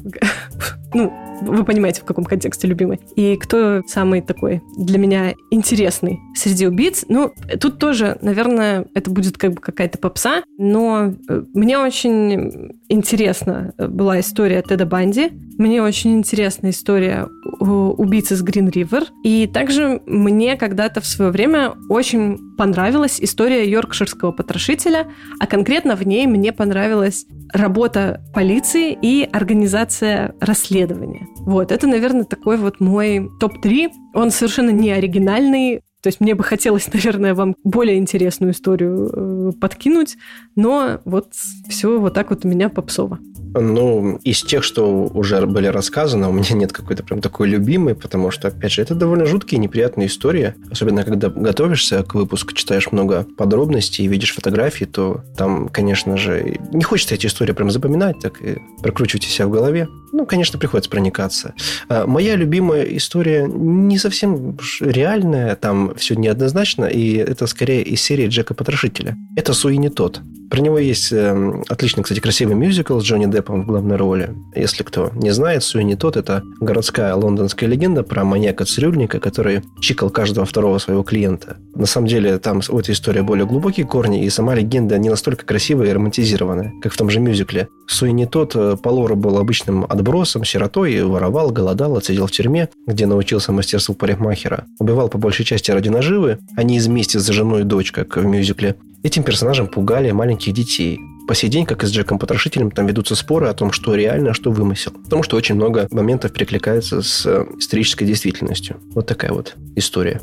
ну, 0.95 1.13
вы 1.43 1.65
понимаете, 1.65 2.01
в 2.01 2.05
каком 2.05 2.25
контексте 2.25 2.67
любимый. 2.67 3.01
И 3.17 3.37
кто 3.37 3.83
самый 3.87 4.21
такой 4.23 4.63
для 4.77 4.99
меня 4.99 5.35
интересный 5.51 6.21
среди 6.35 6.67
убийц. 6.67 7.05
Ну, 7.09 7.33
тут 7.61 7.79
тоже, 7.79 8.19
наверное, 8.23 8.87
это 8.95 9.11
будет 9.11 9.39
как 9.39 9.53
бы 9.53 9.61
какая-то 9.61 9.99
попса, 9.99 10.43
но 10.57 11.15
э, 11.29 11.43
мне 11.55 11.79
очень 11.79 12.73
интересна 12.89 13.73
была 13.79 14.21
история 14.21 14.63
Теда 14.63 14.87
Банди. 14.87 15.31
Мне 15.59 15.83
очень 15.83 16.19
интересна 16.19 16.71
история 16.71 17.29
убийцы 17.61 18.37
с 18.37 18.43
Грин 18.43 18.69
Ривер. 18.69 19.05
И 19.25 19.47
также 19.47 20.01
мне 20.07 20.57
когда-то 20.57 21.01
в 21.01 21.07
свое 21.07 21.31
время 21.31 21.73
очень 21.89 22.39
понравилась 22.57 23.21
история 23.21 23.69
йоркширского 23.69 24.33
потрошителя, 24.33 25.09
а 25.41 25.47
конкретно 25.47 25.97
в 25.97 26.07
ней 26.07 26.27
мне 26.27 26.53
понравилась 26.53 27.27
работа 27.53 28.23
полиции 28.35 28.97
и 29.01 29.29
организация 29.31 30.35
расследования. 30.49 31.29
Вот, 31.37 31.71
это, 31.71 31.87
наверное, 31.87 32.25
такой 32.25 32.57
вот 32.57 32.81
мой 32.81 33.29
топ-3. 33.39 33.91
Он 34.15 34.31
совершенно 34.31 34.71
не 34.71 34.91
оригинальный, 34.91 35.83
то 36.01 36.09
есть 36.09 36.21
мне 36.21 36.35
бы 36.35 36.43
хотелось, 36.43 36.89
наверное, 36.93 37.35
вам 37.35 37.55
более 37.65 37.99
интересную 37.99 38.53
историю 38.53 39.11
э, 39.13 39.53
подкинуть, 39.61 40.17
но 40.57 41.01
вот 41.05 41.33
все 41.69 42.01
вот 42.01 42.15
так 42.15 42.31
вот 42.31 42.45
у 42.45 42.49
меня 42.49 42.69
попсово. 42.69 43.19
Ну, 43.55 44.19
из 44.25 44.43
тех, 44.43 44.63
что 44.63 45.05
уже 45.07 45.47
были 45.47 45.67
рассказаны, 45.67 46.29
у 46.29 46.33
меня 46.33 46.55
нет 46.55 46.73
какой-то 46.73 47.03
прям 47.03 47.21
такой 47.21 47.49
любимой, 47.49 47.95
потому 47.95 48.31
что, 48.31 48.49
опять 48.49 48.73
же, 48.73 48.83
это 48.83 48.95
довольно 48.95 49.27
жуткие, 49.27 49.59
неприятные 49.59 50.09
истории. 50.09 50.55
Особенно, 50.71 51.05
когда 51.05 51.29
готовишься 51.29 52.03
к 52.03 52.15
выпуску, 52.15 52.53
читаешь 52.53 52.93
много 52.93 53.27
подробностей 53.37 54.05
и 54.05 54.09
видишь 54.09 54.35
фотографии, 54.35 54.85
то 54.85 55.23
там, 55.37 55.69
конечно 55.69 56.17
же, 56.17 56.59
не 56.73 56.83
хочется 56.83 57.15
эти 57.15 57.27
истории 57.27 57.53
прям 57.53 57.71
запоминать, 57.71 58.21
так 58.21 58.43
и 58.43 58.59
прокручивать 58.83 59.25
себя 59.25 59.47
в 59.47 59.51
голове. 59.51 59.89
Ну, 60.13 60.27
конечно, 60.27 60.59
приходится 60.59 60.91
проникаться. 60.91 61.55
А, 61.89 62.07
моя 62.07 62.37
любимая 62.37 62.83
история 62.83 63.47
не 63.47 63.99
совсем 63.99 64.59
реальная, 64.81 65.57
там 65.57 65.95
все 65.97 66.15
неоднозначно, 66.15 66.87
и 66.87 67.15
это 67.15 67.47
скорее 67.47 67.83
из 67.83 68.01
серии 68.01 68.29
Джека 68.29 68.55
Потрошителя. 68.55 69.17
Это 69.37 69.53
Суини 69.53 69.89
тот. 69.89 70.21
Про 70.51 70.61
него 70.61 70.79
есть 70.79 71.13
э, 71.13 71.63
отличный, 71.69 72.03
кстати, 72.03 72.21
красивый 72.21 72.55
мюзикл 72.55 72.99
с 72.99 73.05
Джонни 73.05 73.31
Деппом 73.31 73.38
в 73.47 73.67
главной 73.67 73.97
роли. 73.97 74.35
Если 74.55 74.83
кто 74.83 75.11
не 75.15 75.31
знает, 75.31 75.63
Суини 75.63 75.95
тот– 75.95 76.17
это 76.19 76.43
городская 76.61 77.15
лондонская 77.15 77.69
легенда 77.69 78.03
про 78.03 78.25
маньяка-цирюльника, 78.25 79.21
который 79.21 79.63
чикал 79.81 80.11
каждого 80.11 80.47
второго 80.47 80.79
своего 80.79 81.03
клиента. 81.03 81.57
На 81.75 81.87
самом 81.87 82.09
деле, 82.09 82.39
там 82.39 82.61
у 82.69 82.79
этой 82.79 82.93
истории 82.93 83.21
более 83.21 83.47
глубокие 83.47 83.87
корни, 83.87 84.25
и 84.25 84.31
сама 84.31 84.55
легенда 84.55 84.99
не 84.99 85.11
настолько 85.11 85.45
красивая 85.47 85.89
и 85.89 85.93
романтизированная, 85.93 86.73
как 86.83 86.93
в 86.93 86.97
том 86.97 87.11
же 87.11 87.21
мюзикле. 87.21 87.69
Суини 87.87 88.27
тот 88.27 88.55
э, 88.55 88.77
по 88.83 88.89
лору 88.89 89.17
был 89.17 89.39
обычным 89.39 89.85
отбросом, 89.89 90.45
сиротой, 90.45 91.03
воровал, 91.03 91.51
голодал, 91.51 91.97
отсидел 91.97 92.27
в 92.27 92.31
тюрьме, 92.31 92.69
где 92.87 93.07
научился 93.07 93.53
мастерству 93.53 93.95
парикмахера. 93.95 94.67
Убивал 94.79 95.09
по 95.09 95.19
большей 95.19 95.45
части 95.45 95.71
ради 95.71 95.89
наживы, 95.89 96.39
а 96.57 96.63
не 96.63 96.77
из 96.77 96.87
мести 96.89 97.17
за 97.17 97.33
жену 97.33 97.61
и 97.61 97.65
дочь, 97.65 97.93
как 97.93 98.17
в 98.17 98.25
мюзикле. 98.25 98.77
Этим 99.05 99.23
персонажем 99.23 99.69
пугали 99.69 100.11
маленьких 100.11 100.53
детей. 100.53 100.99
По 101.29 101.35
сей 101.35 101.49
день, 101.49 101.67
как 101.67 101.85
и 101.85 101.87
с 101.87 101.91
Джеком 101.91 102.19
Потрошителем, 102.19 102.73
там 102.73 102.87
ведутся 102.87 103.15
споры 103.15 103.47
о 103.47 103.55
том, 103.55 103.71
что 103.71 103.95
реально, 103.95 104.31
а 104.31 104.35
что 104.35 104.51
вымысел. 104.51 104.93
Потому 104.93 105.23
что 105.23 105.37
очень 105.37 105.55
много 105.55 105.87
моментов 105.93 106.33
перекликается 106.33 107.01
с 107.03 107.25
э, 107.25 107.45
исторической 107.59 108.07
действительностью. 108.07 108.81
Вот 108.95 109.07
такая 109.07 109.33
вот 109.33 109.55
история. 109.77 110.21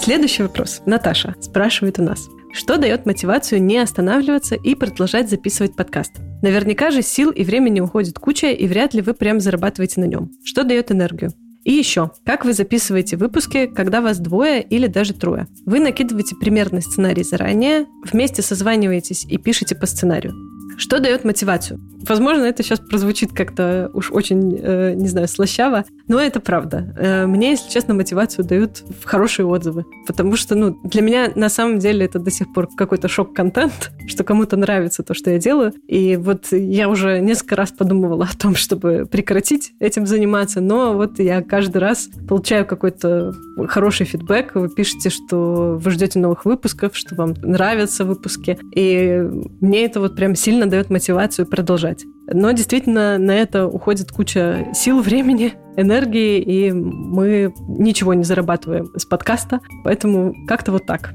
Следующий 0.00 0.42
вопрос. 0.42 0.80
Наташа 0.86 1.34
спрашивает 1.40 1.98
у 1.98 2.02
нас. 2.02 2.28
Что 2.54 2.78
дает 2.78 3.04
мотивацию 3.04 3.62
не 3.62 3.76
останавливаться 3.78 4.54
и 4.54 4.74
продолжать 4.74 5.28
записывать 5.28 5.76
подкаст? 5.76 6.12
Наверняка 6.40 6.90
же 6.90 7.02
сил 7.02 7.30
и 7.30 7.44
времени 7.44 7.80
уходит 7.80 8.18
куча, 8.18 8.52
и 8.52 8.66
вряд 8.66 8.94
ли 8.94 9.02
вы 9.02 9.12
прям 9.12 9.38
зарабатываете 9.38 10.00
на 10.00 10.06
нем. 10.06 10.30
Что 10.44 10.64
дает 10.64 10.90
энергию? 10.90 11.32
И 11.64 11.72
еще, 11.72 12.12
как 12.24 12.44
вы 12.44 12.52
записываете 12.52 13.16
выпуски, 13.16 13.66
когда 13.66 14.00
вас 14.00 14.18
двое 14.18 14.62
или 14.62 14.86
даже 14.86 15.12
трое? 15.12 15.46
Вы 15.66 15.80
накидываете 15.80 16.36
примерный 16.36 16.82
сценарий 16.82 17.24
заранее, 17.24 17.86
вместе 18.10 18.42
созваниваетесь 18.42 19.24
и 19.24 19.36
пишете 19.38 19.74
по 19.74 19.86
сценарию. 19.86 20.47
Что 20.78 21.00
дает 21.00 21.24
мотивацию? 21.24 21.80
Возможно, 22.08 22.44
это 22.44 22.62
сейчас 22.62 22.78
прозвучит 22.78 23.32
как-то 23.32 23.90
уж 23.92 24.12
очень, 24.12 24.56
э, 24.62 24.94
не 24.94 25.08
знаю, 25.08 25.26
слащаво, 25.26 25.84
но 26.06 26.20
это 26.20 26.38
правда. 26.38 26.94
Э, 26.96 27.26
мне, 27.26 27.50
если 27.50 27.68
честно, 27.68 27.94
мотивацию 27.94 28.44
дают 28.44 28.84
в 29.02 29.04
хорошие 29.04 29.44
отзывы. 29.46 29.84
Потому 30.06 30.36
что, 30.36 30.54
ну, 30.54 30.78
для 30.84 31.02
меня 31.02 31.32
на 31.34 31.48
самом 31.48 31.80
деле 31.80 32.06
это 32.06 32.20
до 32.20 32.30
сих 32.30 32.52
пор 32.52 32.68
какой-то 32.76 33.08
шок-контент, 33.08 33.90
что 34.06 34.22
кому-то 34.22 34.56
нравится 34.56 35.02
то, 35.02 35.14
что 35.14 35.32
я 35.32 35.38
делаю. 35.38 35.72
И 35.88 36.16
вот 36.16 36.52
я 36.52 36.88
уже 36.88 37.18
несколько 37.18 37.56
раз 37.56 37.72
подумывала 37.72 38.28
о 38.32 38.36
том, 38.36 38.54
чтобы 38.54 39.08
прекратить 39.10 39.72
этим 39.80 40.06
заниматься, 40.06 40.60
но 40.60 40.94
вот 40.94 41.18
я 41.18 41.42
каждый 41.42 41.78
раз 41.78 42.08
получаю 42.28 42.64
какой-то 42.64 43.34
хороший 43.66 44.06
фидбэк. 44.06 44.54
Вы 44.54 44.68
пишете, 44.68 45.10
что 45.10 45.76
вы 45.82 45.90
ждете 45.90 46.20
новых 46.20 46.44
выпусков, 46.44 46.96
что 46.96 47.16
вам 47.16 47.34
нравятся 47.42 48.04
выпуски. 48.04 48.58
И 48.76 49.28
мне 49.60 49.84
это 49.84 49.98
вот 49.98 50.14
прям 50.14 50.36
сильно 50.36 50.67
дает 50.68 50.90
мотивацию 50.90 51.46
продолжать. 51.46 52.04
Но 52.26 52.50
действительно 52.52 53.18
на 53.18 53.32
это 53.32 53.66
уходит 53.66 54.10
куча 54.10 54.68
сил, 54.74 55.00
времени, 55.02 55.54
энергии, 55.76 56.40
и 56.40 56.72
мы 56.72 57.52
ничего 57.68 58.14
не 58.14 58.24
зарабатываем 58.24 58.90
с 58.96 59.04
подкаста, 59.04 59.60
поэтому 59.84 60.34
как-то 60.46 60.72
вот 60.72 60.86
так. 60.86 61.12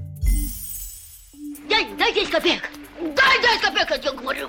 Дай, 1.69 1.87
дай 1.97 2.13
10 2.13 2.29
копеек! 2.29 2.69
Дай 2.99 3.41
10 3.41 3.61
копеек, 3.61 3.89
я 3.89 3.97
тебе 3.97 4.17
говорю! 4.19 4.47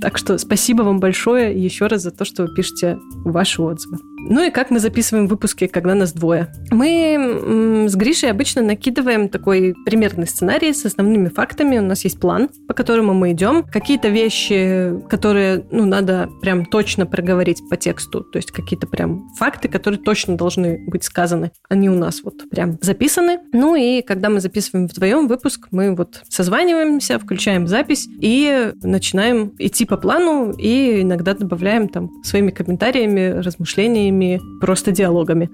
Так 0.00 0.16
что 0.16 0.38
спасибо 0.38 0.82
вам 0.82 1.00
большое 1.00 1.60
еще 1.60 1.88
раз 1.88 2.02
за 2.02 2.12
то, 2.12 2.24
что 2.24 2.44
вы 2.44 2.54
пишете 2.54 2.98
ваши 3.24 3.60
отзывы. 3.60 3.98
Ну 4.30 4.46
и 4.46 4.50
как 4.50 4.70
мы 4.70 4.78
записываем 4.78 5.26
выпуски, 5.26 5.66
когда 5.66 5.94
нас 5.94 6.12
двое? 6.12 6.52
Мы 6.70 7.86
с 7.88 7.94
Гришей 7.94 8.30
обычно 8.30 8.62
накидываем 8.62 9.28
такой 9.28 9.74
примерный 9.84 10.26
сценарий 10.26 10.72
с 10.72 10.84
основными 10.84 11.28
фактами. 11.28 11.78
У 11.78 11.82
нас 11.82 12.04
есть 12.04 12.20
план, 12.20 12.50
по 12.66 12.74
которому 12.74 13.14
мы 13.14 13.32
идем. 13.32 13.64
Какие-то 13.64 14.08
вещи, 14.08 14.94
которые, 15.08 15.64
ну, 15.70 15.86
надо 15.86 16.28
прям 16.42 16.66
точно 16.66 17.06
проговорить 17.06 17.62
по 17.70 17.76
тексту. 17.76 18.22
То 18.22 18.38
есть 18.38 18.52
какие-то 18.52 18.86
прям 18.86 19.28
факты, 19.36 19.68
которые 19.68 20.00
точно 20.00 20.36
должны 20.36 20.78
быть 20.86 21.04
сказаны. 21.04 21.52
Они 21.68 21.88
у 21.88 21.94
нас 21.94 22.22
вот 22.22 22.48
прям 22.50 22.78
записаны. 22.80 23.38
Ну 23.52 23.74
и 23.74 24.02
когда 24.02 24.28
мы 24.28 24.40
записываем 24.40 24.86
вдвоем 24.86 25.28
выпуск, 25.28 25.68
мы 25.70 25.94
вот 25.94 26.22
созваниваемся, 26.28 27.18
включаем 27.18 27.66
запись 27.66 28.08
и 28.20 28.72
начинаем 28.82 29.54
идти 29.58 29.84
по 29.84 29.96
плану 29.96 30.52
и 30.52 31.02
иногда 31.02 31.34
добавляем 31.34 31.88
там 31.88 32.10
своими 32.22 32.50
комментариями, 32.50 33.40
размышлениями 33.40 34.40
просто 34.60 34.92
диалогами. 34.92 35.50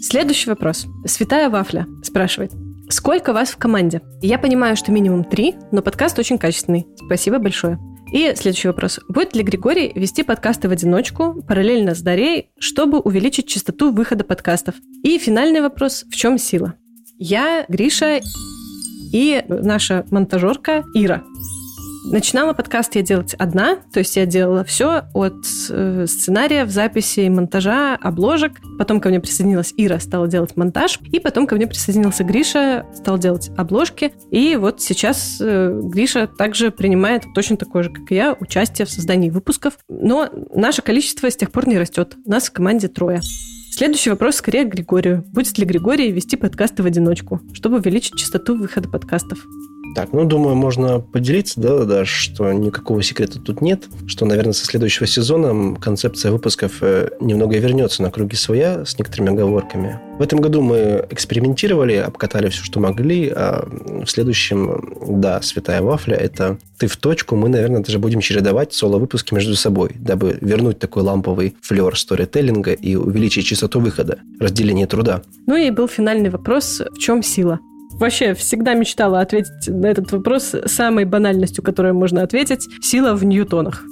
Следующий 0.00 0.50
вопрос. 0.50 0.86
Святая 1.06 1.50
Вафля 1.50 1.86
спрашивает. 2.02 2.52
Сколько 2.88 3.32
вас 3.32 3.50
в 3.50 3.56
команде? 3.56 4.00
Я 4.22 4.38
понимаю, 4.38 4.76
что 4.76 4.92
минимум 4.92 5.24
три, 5.24 5.56
но 5.72 5.82
подкаст 5.82 6.18
очень 6.18 6.38
качественный. 6.38 6.86
Спасибо 7.04 7.38
большое. 7.38 7.78
И 8.12 8.32
следующий 8.36 8.68
вопрос. 8.68 9.00
Будет 9.08 9.36
ли 9.36 9.42
Григорий 9.42 9.92
вести 9.94 10.22
подкасты 10.22 10.68
в 10.68 10.72
одиночку, 10.72 11.42
параллельно 11.46 11.94
с 11.94 12.00
Дарей, 12.00 12.50
чтобы 12.58 13.00
увеличить 13.00 13.48
частоту 13.48 13.92
выхода 13.92 14.24
подкастов? 14.24 14.76
И 15.02 15.18
финальный 15.18 15.60
вопрос. 15.60 16.04
В 16.08 16.14
чем 16.14 16.38
сила? 16.38 16.74
Я, 17.18 17.66
Гриша 17.68 18.20
и 19.12 19.44
наша 19.48 20.06
монтажерка 20.10 20.84
Ира. 20.94 21.22
Начинала 22.04 22.52
подкаст 22.52 22.94
я 22.94 23.02
делать 23.02 23.34
одна, 23.34 23.76
то 23.92 23.98
есть 23.98 24.16
я 24.16 24.24
делала 24.24 24.64
все 24.64 25.02
от 25.14 25.44
э, 25.68 26.06
сценария, 26.06 26.64
в 26.64 26.70
записи, 26.70 27.28
монтажа, 27.28 27.96
обложек. 27.96 28.52
Потом 28.78 29.00
ко 29.00 29.08
мне 29.08 29.20
присоединилась 29.20 29.74
Ира, 29.76 29.98
стала 29.98 30.26
делать 30.28 30.56
монтаж. 30.56 31.00
И 31.12 31.20
потом 31.20 31.46
ко 31.46 31.56
мне 31.56 31.66
присоединился 31.66 32.24
Гриша, 32.24 32.86
стал 32.94 33.18
делать 33.18 33.50
обложки. 33.56 34.12
И 34.30 34.56
вот 34.56 34.80
сейчас 34.80 35.38
э, 35.40 35.78
Гриша 35.82 36.26
также 36.26 36.70
принимает 36.70 37.24
точно 37.34 37.56
такое 37.56 37.82
же, 37.82 37.90
как 37.90 38.10
и 38.10 38.14
я, 38.14 38.36
участие 38.38 38.86
в 38.86 38.90
создании 38.90 39.30
выпусков. 39.30 39.78
Но 39.88 40.30
наше 40.54 40.82
количество 40.82 41.30
с 41.30 41.36
тех 41.36 41.50
пор 41.50 41.68
не 41.68 41.78
растет. 41.78 42.16
Нас 42.24 42.48
в 42.48 42.52
команде 42.52 42.88
трое. 42.88 43.20
Следующий 43.70 44.10
вопрос 44.10 44.36
скорее 44.36 44.64
к 44.64 44.72
Григорию. 44.72 45.24
Будет 45.28 45.58
ли 45.58 45.64
Григорий 45.64 46.10
вести 46.10 46.36
подкасты 46.36 46.82
в 46.82 46.86
одиночку, 46.86 47.40
чтобы 47.52 47.76
увеличить 47.76 48.16
частоту 48.16 48.56
выхода 48.56 48.88
подкастов? 48.88 49.38
Так, 49.94 50.12
ну, 50.12 50.24
думаю, 50.24 50.54
можно 50.54 51.00
поделиться, 51.00 51.60
да, 51.60 51.84
да, 51.84 52.04
что 52.04 52.52
никакого 52.52 53.02
секрета 53.02 53.40
тут 53.40 53.60
нет, 53.60 53.84
что, 54.06 54.26
наверное, 54.26 54.52
со 54.52 54.64
следующего 54.64 55.06
сезона 55.06 55.74
концепция 55.76 56.30
выпусков 56.30 56.78
э, 56.82 57.10
немного 57.20 57.58
вернется 57.58 58.02
на 58.02 58.10
круги 58.10 58.36
своя 58.36 58.84
с 58.84 58.98
некоторыми 58.98 59.32
оговорками. 59.32 60.00
В 60.18 60.22
этом 60.22 60.40
году 60.40 60.62
мы 60.62 61.06
экспериментировали, 61.10 61.94
обкатали 61.94 62.48
все, 62.48 62.62
что 62.62 62.80
могли, 62.80 63.28
а 63.28 63.68
в 64.04 64.06
следующем, 64.06 64.94
да, 65.20 65.40
святая 65.42 65.80
вафля, 65.80 66.16
это 66.16 66.58
ты 66.78 66.86
в 66.86 66.96
точку, 66.96 67.36
мы, 67.36 67.48
наверное, 67.48 67.82
даже 67.82 67.98
будем 67.98 68.20
чередовать 68.20 68.72
соло-выпуски 68.72 69.34
между 69.34 69.56
собой, 69.56 69.92
дабы 69.98 70.38
вернуть 70.40 70.78
такой 70.78 71.02
ламповый 71.02 71.56
флер 71.60 71.96
сторителлинга 71.98 72.72
и 72.72 72.94
увеличить 72.94 73.46
частоту 73.46 73.80
выхода, 73.80 74.18
разделение 74.38 74.86
труда. 74.86 75.22
Ну 75.46 75.56
и 75.56 75.70
был 75.70 75.88
финальный 75.88 76.30
вопрос, 76.30 76.80
в 76.80 76.98
чем 76.98 77.22
сила? 77.22 77.58
Вообще 77.98 78.34
всегда 78.34 78.74
мечтала 78.74 79.20
ответить 79.20 79.68
на 79.68 79.86
этот 79.86 80.10
вопрос 80.12 80.54
самой 80.66 81.04
банальностью, 81.04 81.62
которую 81.62 81.94
можно 81.94 82.22
ответить. 82.22 82.66
Сила 82.82 83.14
в 83.14 83.24
ньютонах. 83.24 83.84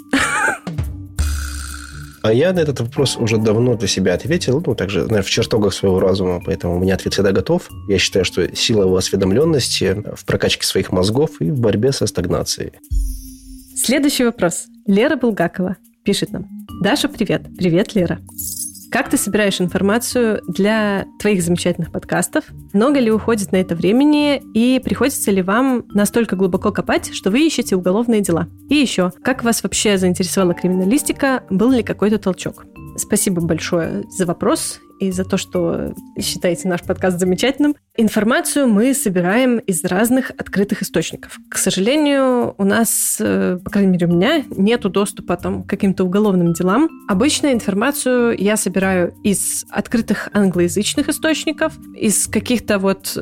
А 2.23 2.33
я 2.33 2.53
на 2.53 2.59
этот 2.59 2.81
вопрос 2.81 3.17
уже 3.17 3.37
давно 3.37 3.77
для 3.77 3.87
себя 3.87 4.15
ответил, 4.15 4.61
ну, 4.67 4.75
также, 4.75 5.03
наверное, 5.03 5.23
в 5.23 5.31
чертогах 5.31 5.73
своего 5.73 6.01
разума, 6.01 6.43
поэтому 6.45 6.77
у 6.77 6.81
меня 6.81 6.95
ответ 6.95 7.13
всегда 7.13 7.31
готов. 7.31 7.69
Я 7.89 7.99
считаю, 7.99 8.25
что 8.25 8.55
сила 8.57 8.85
в 8.89 8.97
осведомленности, 8.97 10.03
в 10.17 10.25
прокачке 10.25 10.67
своих 10.67 10.91
мозгов 10.91 11.41
и 11.41 11.53
в 11.53 11.61
борьбе 11.61 11.93
со 11.93 12.05
стагнацией. 12.09 12.73
Следующий 13.77 14.25
вопрос. 14.25 14.65
Лера 14.89 15.15
Булгакова 15.15 15.77
пишет 16.05 16.33
нам. 16.33 16.49
Даша, 16.83 17.09
привет. 17.09 17.43
Привет, 17.57 17.95
Лера. 17.95 18.19
Как 18.91 19.11
ты 19.11 19.17
собираешь 19.17 19.61
информацию 19.61 20.43
для 20.47 21.07
твоих 21.19 21.43
замечательных 21.43 21.91
подкастов? 21.93 22.45
Много 22.73 23.01
ли 23.01 23.11
уходит 23.11 23.53
на 23.53 23.57
это 23.57 23.75
времени? 23.75 24.43
И 24.55 24.81
приходится 24.83 25.31
ли 25.31 25.43
вам 25.43 25.85
настолько 25.93 26.37
глубоко 26.37 26.73
копать, 26.73 27.13
что 27.13 27.31
вы 27.31 27.47
ищете 27.47 27.77
уголовные 27.77 28.21
дела? 28.21 28.49
И 28.69 28.77
еще, 28.77 29.13
как 29.23 29.45
вас 29.45 29.63
вообще 29.63 29.99
заинтересовала 29.99 30.55
криминалистика? 30.55 31.45
Был 31.51 31.71
ли 31.71 31.83
какой-то 31.83 32.19
толчок? 32.19 32.65
Спасибо 32.97 33.41
большое 33.43 34.05
за 34.11 34.25
вопрос 34.25 34.81
и 35.01 35.11
за 35.11 35.25
то, 35.25 35.37
что 35.37 35.95
считаете 36.21 36.69
наш 36.69 36.83
подкаст 36.83 37.19
замечательным. 37.19 37.77
Информацию 37.97 38.69
мы 38.69 38.95
собираем 38.95 39.59
из 39.59 39.85
разных 39.85 40.31
открытых 40.31 40.83
источников. 40.83 41.39
К 41.49 41.57
сожалению, 41.57 42.55
у 42.59 42.65
нас, 42.65 43.17
э, 43.21 43.59
по 43.63 43.71
крайней 43.71 43.93
мере, 43.93 44.07
у 44.07 44.11
меня 44.11 44.45
нету 44.51 44.91
доступа 44.91 45.37
там, 45.37 45.63
к 45.63 45.71
каким-то 45.71 46.05
уголовным 46.05 46.53
делам. 46.53 46.89
Обычно 47.09 47.53
информацию 47.53 48.37
я 48.39 48.57
собираю 48.57 49.15
из 49.25 49.65
открытых 49.71 50.29
англоязычных 50.33 51.09
источников, 51.09 51.73
из 51.95 52.27
каких-то 52.27 52.79
вот 52.79 53.17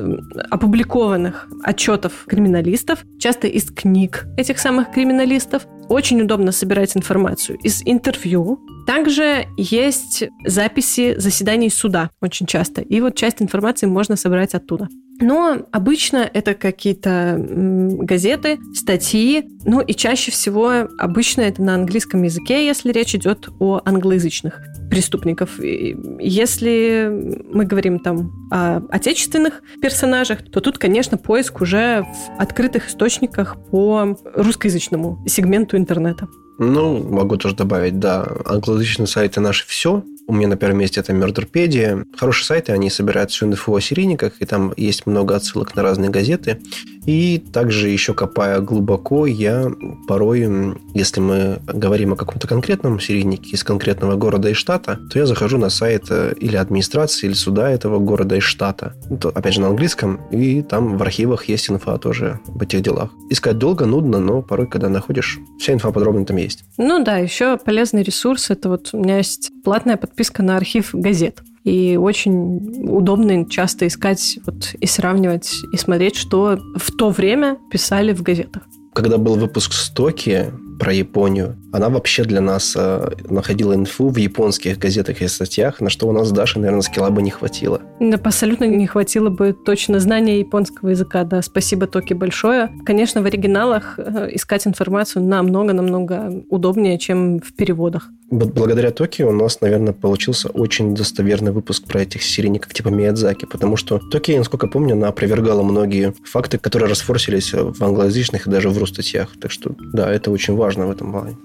опубликованных 0.49 1.47
отчетов 1.63 2.25
криминалистов, 2.27 3.05
часто 3.19 3.47
из 3.47 3.71
книг 3.71 4.25
этих 4.37 4.59
самых 4.59 4.91
криминалистов. 4.91 5.67
Очень 5.87 6.21
удобно 6.21 6.51
собирать 6.51 6.97
информацию 6.97 7.59
из 7.59 7.83
интервью. 7.85 8.59
Также 8.87 9.45
есть 9.55 10.23
записи 10.43 11.15
заседаний 11.17 11.69
суда 11.69 12.09
очень 12.21 12.47
часто. 12.47 12.81
И 12.81 13.01
вот 13.01 13.15
часть 13.15 13.41
информации 13.41 13.85
можно 13.85 14.15
собрать 14.15 14.55
оттуда. 14.55 14.87
Но 15.19 15.65
обычно 15.71 16.29
это 16.31 16.53
какие-то 16.53 17.35
газеты, 17.39 18.59
статьи, 18.73 19.47
ну 19.63 19.79
и 19.81 19.93
чаще 19.93 20.31
всего 20.31 20.87
обычно 20.97 21.41
это 21.41 21.61
на 21.61 21.75
английском 21.75 22.23
языке, 22.23 22.65
если 22.65 22.91
речь 22.91 23.15
идет 23.15 23.49
о 23.59 23.81
англоязычных 23.85 24.61
преступников. 24.89 25.59
Если 25.59 27.09
мы 27.51 27.65
говорим 27.65 27.99
там 27.99 28.49
о 28.51 28.77
отечественных 28.89 29.61
персонажах, 29.81 30.43
то 30.43 30.59
тут, 30.59 30.77
конечно, 30.77 31.17
поиск 31.17 31.61
уже 31.61 32.03
в 32.03 32.41
открытых 32.41 32.89
источниках 32.89 33.55
по 33.71 34.17
русскоязычному 34.35 35.23
сегменту 35.27 35.77
интернета. 35.77 36.27
Ну, 36.57 37.03
могу 37.03 37.37
тоже 37.37 37.55
добавить, 37.55 37.99
да, 37.99 38.27
англоязычные 38.45 39.07
сайты 39.07 39.41
наши 39.41 39.65
все. 39.67 40.03
У 40.27 40.33
меня 40.33 40.47
на 40.47 40.57
первом 40.57 40.79
месте 40.79 41.01
это 41.01 41.13
Мёрдерпедия. 41.13 42.03
Хорошие 42.17 42.45
сайты, 42.45 42.71
они 42.71 42.89
собирают 42.89 43.29
всю 43.29 43.45
инфу 43.45 43.75
о 43.75 43.79
серийниках, 43.79 44.33
и 44.39 44.45
там 44.45 44.73
есть 44.75 45.05
много 45.05 45.35
отсылок 45.35 45.75
на 45.75 45.83
разные 45.83 46.09
газеты. 46.09 46.59
И 47.05 47.37
также 47.37 47.89
еще 47.89 48.15
копая 48.15 48.59
глубоко, 48.61 49.27
я 49.27 49.71
порой, 50.07 50.75
если 50.95 51.19
мы 51.19 51.59
говорим 51.67 52.13
о 52.13 52.15
каком-то 52.15 52.47
конкретном 52.47 52.99
серийнике 52.99 53.51
из 53.51 53.63
конкретного 53.63 54.15
города 54.15 54.49
и 54.49 54.53
штата, 54.53 54.99
то 55.11 55.19
я 55.19 55.27
захожу 55.27 55.59
на 55.59 55.69
сайт 55.69 56.05
э, 56.09 56.33
или 56.39 56.55
администрации, 56.55 57.27
или 57.27 57.33
суда 57.33 57.69
этого 57.69 57.99
города 57.99 58.35
и 58.35 58.39
штата. 58.39 58.95
Это, 59.11 59.29
опять 59.29 59.53
же, 59.53 59.61
на 59.61 59.67
английском, 59.67 60.19
и 60.31 60.63
там 60.63 60.97
в 60.97 61.01
архивах 61.03 61.45
есть 61.45 61.69
инфа 61.69 61.99
тоже 61.99 62.39
об 62.47 62.61
этих 62.63 62.81
делах. 62.81 63.11
Искать 63.29 63.59
долго, 63.59 63.85
нудно, 63.85 64.19
но 64.19 64.41
порой, 64.41 64.67
когда 64.67 64.89
находишь, 64.89 65.37
вся 65.59 65.73
инфа 65.73 65.91
подробно 65.91 66.25
там 66.25 66.37
есть. 66.37 66.44
Ну 66.77 67.03
да, 67.03 67.17
еще 67.17 67.57
полезный 67.57 68.03
ресурс. 68.03 68.49
Это 68.49 68.69
вот 68.69 68.89
у 68.93 68.97
меня 68.97 69.17
есть 69.17 69.51
платная 69.63 69.97
подписка 69.97 70.43
на 70.43 70.57
архив 70.57 70.91
газет. 70.93 71.41
И 71.63 71.97
очень 71.97 72.87
удобно 72.87 73.49
часто 73.49 73.87
искать 73.87 74.37
вот, 74.45 74.75
и 74.79 74.85
сравнивать, 74.85 75.51
и 75.73 75.77
смотреть, 75.77 76.15
что 76.15 76.59
в 76.75 76.91
то 76.95 77.09
время 77.09 77.57
писали 77.71 78.13
в 78.13 78.21
газетах. 78.21 78.63
Когда 78.93 79.17
был 79.17 79.35
выпуск 79.35 79.73
«Стоки», 79.73 80.53
про 80.79 80.93
Японию. 80.93 81.57
Она 81.71 81.89
вообще 81.89 82.23
для 82.23 82.41
нас 82.41 82.73
э, 82.77 83.09
находила 83.29 83.73
инфу 83.73 84.09
в 84.09 84.17
японских 84.17 84.77
газетах 84.77 85.21
и 85.21 85.27
статьях, 85.27 85.81
на 85.81 85.89
что 85.89 86.07
у 86.07 86.11
нас 86.11 86.31
Даши, 86.31 86.59
наверное, 86.59 86.81
скилла 86.81 87.09
бы 87.09 87.21
не 87.21 87.31
хватило. 87.31 87.81
Да, 87.99 88.17
абсолютно 88.23 88.65
не 88.65 88.87
хватило 88.87 89.29
бы 89.29 89.53
точно 89.53 89.99
знания 89.99 90.39
японского 90.39 90.89
языка, 90.89 91.23
да. 91.23 91.41
Спасибо, 91.41 91.87
Токи, 91.87 92.13
большое. 92.13 92.69
Конечно, 92.85 93.21
в 93.21 93.25
оригиналах 93.25 93.95
э, 93.97 94.29
искать 94.33 94.67
информацию 94.67 95.23
намного-намного 95.23 96.43
удобнее, 96.49 96.97
чем 96.97 97.39
в 97.39 97.53
переводах. 97.53 98.09
Вот 98.31 98.53
благодаря 98.53 98.91
Токи 98.91 99.21
у 99.21 99.31
нас, 99.31 99.61
наверное, 99.61 99.93
получился 99.93 100.49
очень 100.49 100.95
достоверный 100.95 101.51
выпуск 101.51 101.85
про 101.85 102.01
этих 102.01 102.23
серийников 102.23 102.73
типа 102.73 102.87
Миядзаки, 102.87 103.45
потому 103.45 103.77
что 103.77 103.99
Токи, 103.99 104.35
насколько 104.37 104.67
помню, 104.67 104.93
она 104.93 105.09
опровергала 105.09 105.61
многие 105.61 106.13
факты, 106.23 106.57
которые 106.57 106.89
расфорсились 106.89 107.53
в 107.53 107.83
англоязычных 107.83 108.47
и 108.47 108.49
даже 108.49 108.69
в 108.69 108.77
русстатьях. 108.77 109.29
Так 109.39 109.51
что, 109.51 109.75
да, 109.93 110.11
это 110.11 110.31
очень 110.31 110.55
важно 110.55 110.87
в 110.87 110.91
этом 110.91 111.11
плане. 111.11 111.37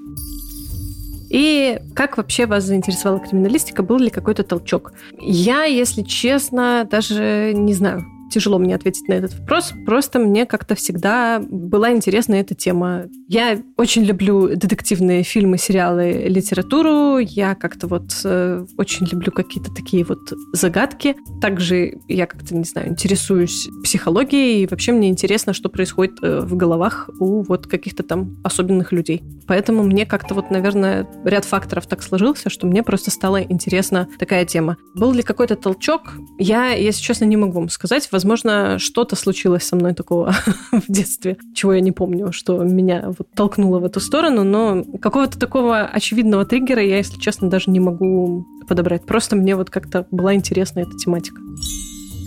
И 1.28 1.78
как 1.94 2.16
вообще 2.16 2.46
вас 2.46 2.64
заинтересовала 2.64 3.20
криминалистика? 3.20 3.82
Был 3.82 3.98
ли 3.98 4.10
какой-то 4.10 4.42
толчок? 4.42 4.92
Я, 5.20 5.64
если 5.64 6.02
честно, 6.02 6.88
даже 6.90 7.52
не 7.54 7.74
знаю 7.74 8.04
тяжело 8.30 8.58
мне 8.58 8.74
ответить 8.74 9.08
на 9.08 9.14
этот 9.14 9.38
вопрос. 9.38 9.72
Просто 9.86 10.18
мне 10.18 10.46
как-то 10.46 10.74
всегда 10.74 11.40
была 11.40 11.92
интересна 11.92 12.34
эта 12.34 12.54
тема. 12.54 13.04
Я 13.28 13.62
очень 13.76 14.02
люблю 14.02 14.48
детективные 14.48 15.22
фильмы, 15.22 15.58
сериалы, 15.58 16.24
литературу. 16.26 17.18
Я 17.18 17.54
как-то 17.54 17.86
вот 17.86 18.10
э, 18.24 18.64
очень 18.76 19.06
люблю 19.06 19.32
какие-то 19.32 19.72
такие 19.72 20.04
вот 20.04 20.32
загадки. 20.52 21.16
Также 21.40 21.98
я 22.08 22.26
как-то, 22.26 22.54
не 22.54 22.64
знаю, 22.64 22.88
интересуюсь 22.88 23.68
психологией. 23.82 24.62
И 24.62 24.66
вообще 24.66 24.92
мне 24.92 25.08
интересно, 25.08 25.52
что 25.52 25.68
происходит 25.68 26.18
э, 26.22 26.40
в 26.40 26.56
головах 26.56 27.10
у 27.18 27.42
вот 27.42 27.66
каких-то 27.66 28.02
там 28.02 28.36
особенных 28.42 28.92
людей. 28.92 29.22
Поэтому 29.46 29.82
мне 29.82 30.06
как-то 30.06 30.34
вот, 30.34 30.50
наверное, 30.50 31.08
ряд 31.24 31.44
факторов 31.44 31.86
так 31.86 32.02
сложился, 32.02 32.50
что 32.50 32.66
мне 32.66 32.82
просто 32.82 33.10
стала 33.10 33.42
интересна 33.42 34.08
такая 34.18 34.44
тема. 34.44 34.76
Был 34.94 35.12
ли 35.12 35.22
какой-то 35.22 35.56
толчок? 35.56 36.12
Я, 36.38 36.68
если 36.70 37.02
честно, 37.02 37.24
не 37.24 37.36
могу 37.36 37.58
вам 37.58 37.68
сказать. 37.68 38.08
Возможно, 38.20 38.78
что-то 38.78 39.16
случилось 39.16 39.62
со 39.62 39.76
мной 39.76 39.94
такого 39.94 40.35
в 40.72 40.92
детстве, 40.92 41.38
чего 41.54 41.72
я 41.72 41.80
не 41.80 41.90
помню, 41.90 42.33
что 42.33 42.62
меня 42.62 43.06
вот 43.06 43.30
толкнуло 43.35 43.78
в 43.78 43.85
эту 43.87 43.98
сторону, 43.98 44.44
но 44.44 44.85
какого-то 45.00 45.38
такого 45.38 45.80
очевидного 45.80 46.44
триггера 46.44 46.83
я, 46.83 46.98
если 46.98 47.18
честно, 47.18 47.48
даже 47.48 47.70
не 47.70 47.80
могу 47.80 48.46
подобрать. 48.68 49.06
Просто 49.06 49.37
мне 49.37 49.56
вот 49.56 49.70
как-то 49.70 50.06
была 50.11 50.35
интересна 50.35 50.80
эта 50.80 50.94
тематика. 50.98 51.40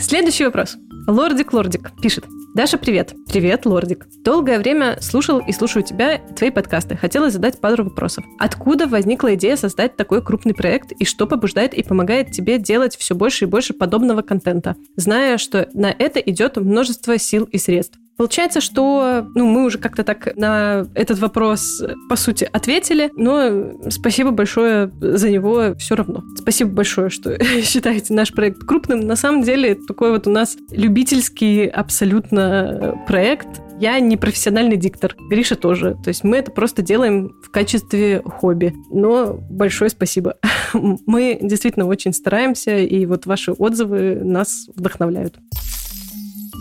Следующий 0.01 0.45
вопрос. 0.45 0.77
Лордик 1.07 1.51
Лордик 1.51 1.91
пишет. 2.01 2.25
Даша, 2.55 2.77
привет. 2.77 3.13
Привет, 3.27 3.65
Лордик. 3.65 4.07
Долгое 4.23 4.57
время 4.57 4.97
слушал 5.01 5.39
и 5.39 5.51
слушаю 5.51 5.83
тебя, 5.83 6.19
твои 6.19 6.49
подкасты. 6.49 6.95
Хотела 6.95 7.29
задать 7.29 7.59
пару 7.59 7.83
вопросов. 7.83 8.23
Откуда 8.39 8.87
возникла 8.87 9.35
идея 9.35 9.57
создать 9.57 9.97
такой 9.97 10.23
крупный 10.23 10.53
проект 10.53 10.93
и 10.93 11.03
что 11.03 11.27
побуждает 11.27 11.73
и 11.73 11.83
помогает 11.83 12.31
тебе 12.31 12.57
делать 12.57 12.95
все 12.95 13.15
больше 13.15 13.45
и 13.45 13.47
больше 13.47 13.73
подобного 13.73 14.21
контента, 14.21 14.77
зная, 14.95 15.37
что 15.37 15.67
на 15.73 15.87
это 15.87 16.19
идет 16.19 16.55
множество 16.55 17.17
сил 17.17 17.43
и 17.51 17.57
средств? 17.57 17.99
Получается, 18.17 18.61
что 18.61 19.25
ну, 19.33 19.45
мы 19.45 19.65
уже 19.65 19.79
как-то 19.79 20.03
так 20.03 20.35
на 20.35 20.85
этот 20.93 21.19
вопрос, 21.19 21.81
по 22.09 22.15
сути, 22.15 22.47
ответили, 22.51 23.11
но 23.15 23.73
спасибо 23.89 24.31
большое 24.31 24.91
за 24.99 25.29
него 25.29 25.75
все 25.77 25.95
равно. 25.95 26.23
Спасибо 26.37 26.71
большое, 26.71 27.09
что 27.09 27.37
считаете 27.63 28.13
наш 28.13 28.31
проект 28.31 28.63
крупным. 28.63 29.01
На 29.01 29.15
самом 29.15 29.43
деле, 29.43 29.75
такой 29.75 30.11
вот 30.11 30.27
у 30.27 30.29
нас 30.29 30.57
любительский 30.69 31.65
абсолютно 31.65 33.03
проект. 33.07 33.47
Я 33.79 33.99
не 33.99 34.17
профессиональный 34.17 34.77
диктор, 34.77 35.15
Гриша 35.29 35.55
тоже. 35.55 35.97
То 36.03 36.09
есть 36.09 36.23
мы 36.23 36.37
это 36.37 36.51
просто 36.51 36.83
делаем 36.83 37.33
в 37.43 37.49
качестве 37.49 38.21
хобби. 38.23 38.73
Но 38.91 39.33
большое 39.49 39.89
спасибо. 39.89 40.37
Мы 40.73 41.39
действительно 41.41 41.85
очень 41.87 42.13
стараемся, 42.13 42.77
и 42.77 43.05
вот 43.05 43.25
ваши 43.25 43.51
отзывы 43.51 44.21
нас 44.23 44.69
вдохновляют. 44.75 45.39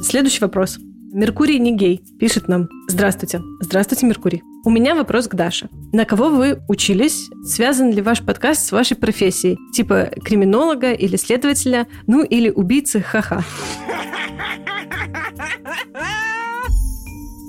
Следующий 0.02 0.40
вопрос. 0.40 0.78
Меркурий 1.14 1.58
не 1.58 1.76
гей 1.76 2.00
пишет 2.18 2.48
нам. 2.48 2.70
Здравствуйте. 2.88 3.42
Здравствуйте, 3.60 4.06
Меркурий. 4.06 4.42
У 4.64 4.70
меня 4.70 4.94
вопрос 4.94 5.28
к 5.28 5.34
Даше. 5.34 5.68
На 5.92 6.06
кого 6.06 6.30
вы 6.30 6.62
учились? 6.68 7.28
Связан 7.44 7.90
ли 7.90 8.00
ваш 8.00 8.22
подкаст 8.22 8.64
с 8.64 8.72
вашей 8.72 8.96
профессией? 8.96 9.58
Типа 9.74 10.08
криминолога 10.24 10.92
или 10.92 11.16
следователя? 11.16 11.86
Ну 12.06 12.24
или 12.24 12.48
убийцы? 12.48 13.02
Ха-ха. 13.02 13.44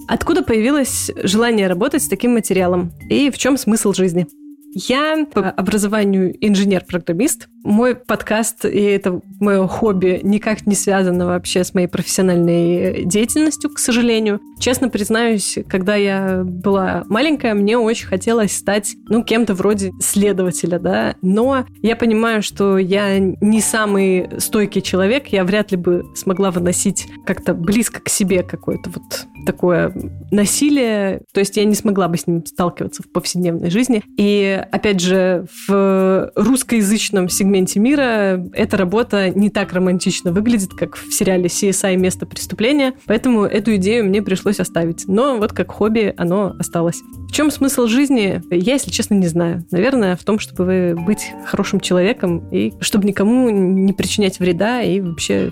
Откуда 0.10 0.43
появилось 0.43 1.10
желание 1.23 1.67
работать 1.67 2.04
с 2.04 2.10
таким 2.10 2.34
материалом? 2.34 2.91
И 3.10 3.32
в 3.32 3.38
чем 3.38 3.58
смысл 3.58 3.93
жизни? 3.93 4.28
Я 4.75 5.25
по 5.31 5.49
образованию 5.51 6.36
инженер-программист. 6.41 7.47
Мой 7.63 7.95
подкаст 7.95 8.65
и 8.65 8.81
это 8.81 9.21
мое 9.39 9.67
хобби 9.67 10.19
никак 10.23 10.65
не 10.65 10.75
связано 10.75 11.27
вообще 11.27 11.63
с 11.63 11.73
моей 11.73 11.88
профессиональной 11.88 13.05
деятельностью, 13.05 13.69
к 13.69 13.77
сожалению. 13.77 14.41
Честно 14.59 14.89
признаюсь, 14.89 15.59
когда 15.69 15.95
я 15.95 16.41
была 16.43 17.03
маленькая, 17.07 17.53
мне 17.53 17.77
очень 17.77 18.07
хотелось 18.07 18.57
стать, 18.57 18.95
ну, 19.07 19.23
кем-то 19.23 19.53
вроде 19.53 19.91
следователя, 20.01 20.79
да. 20.79 21.15
Но 21.21 21.65
я 21.81 21.95
понимаю, 21.95 22.41
что 22.41 22.77
я 22.77 23.19
не 23.19 23.62
самый 23.62 24.27
стойкий 24.39 24.81
человек, 24.81 25.27
я 25.27 25.43
вряд 25.43 25.71
ли 25.71 25.77
бы 25.77 26.03
смогла 26.15 26.49
выносить 26.49 27.07
как-то 27.25 27.53
близко 27.53 28.01
к 28.01 28.09
себе 28.09 28.43
какое-то 28.43 28.89
вот 28.89 29.27
такое 29.45 29.93
насилие. 30.32 31.21
То 31.34 31.39
есть 31.39 31.58
я 31.58 31.65
не 31.65 31.75
смогла 31.75 32.08
бы 32.08 32.17
с 32.17 32.27
ним 32.27 32.45
сталкиваться 32.45 33.03
в 33.03 33.12
повседневной 33.12 33.69
жизни. 33.69 34.03
И 34.17 34.63
опять 34.71 34.99
же, 34.99 35.45
в 35.67 36.32
русскоязычном 36.36 37.29
сегменте 37.29 37.79
мира 37.79 38.43
эта 38.53 38.77
работа 38.77 39.29
не 39.29 39.49
так 39.49 39.73
романтично 39.73 40.32
выглядит, 40.32 40.73
как 40.73 40.95
в 40.95 41.12
сериале 41.12 41.45
CSI 41.45 41.95
«Место 41.97 42.25
преступления», 42.25 42.93
поэтому 43.06 43.43
эту 43.43 43.75
идею 43.75 44.06
мне 44.06 44.21
пришлось 44.21 44.60
оставить. 44.60 45.08
Но 45.08 45.38
вот 45.38 45.53
как 45.53 45.71
хобби 45.71 46.13
оно 46.17 46.56
осталось. 46.60 47.01
В 47.27 47.32
чем 47.32 47.51
смысл 47.51 47.88
жизни, 47.88 48.41
я, 48.49 48.73
если 48.73 48.91
честно, 48.91 49.15
не 49.15 49.27
знаю. 49.27 49.65
Наверное, 49.71 50.15
в 50.15 50.23
том, 50.23 50.39
чтобы 50.39 50.95
быть 51.06 51.32
хорошим 51.45 51.79
человеком 51.79 52.49
и 52.49 52.73
чтобы 52.79 53.08
никому 53.08 53.49
не 53.49 53.93
причинять 53.93 54.39
вреда 54.39 54.82
и 54.82 55.01
вообще 55.01 55.51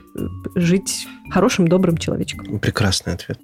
жить 0.56 1.08
хорошим, 1.32 1.67
добрым 1.67 1.98
человечком. 1.98 2.60
Прекрасный 2.60 3.13
ответ. 3.13 3.39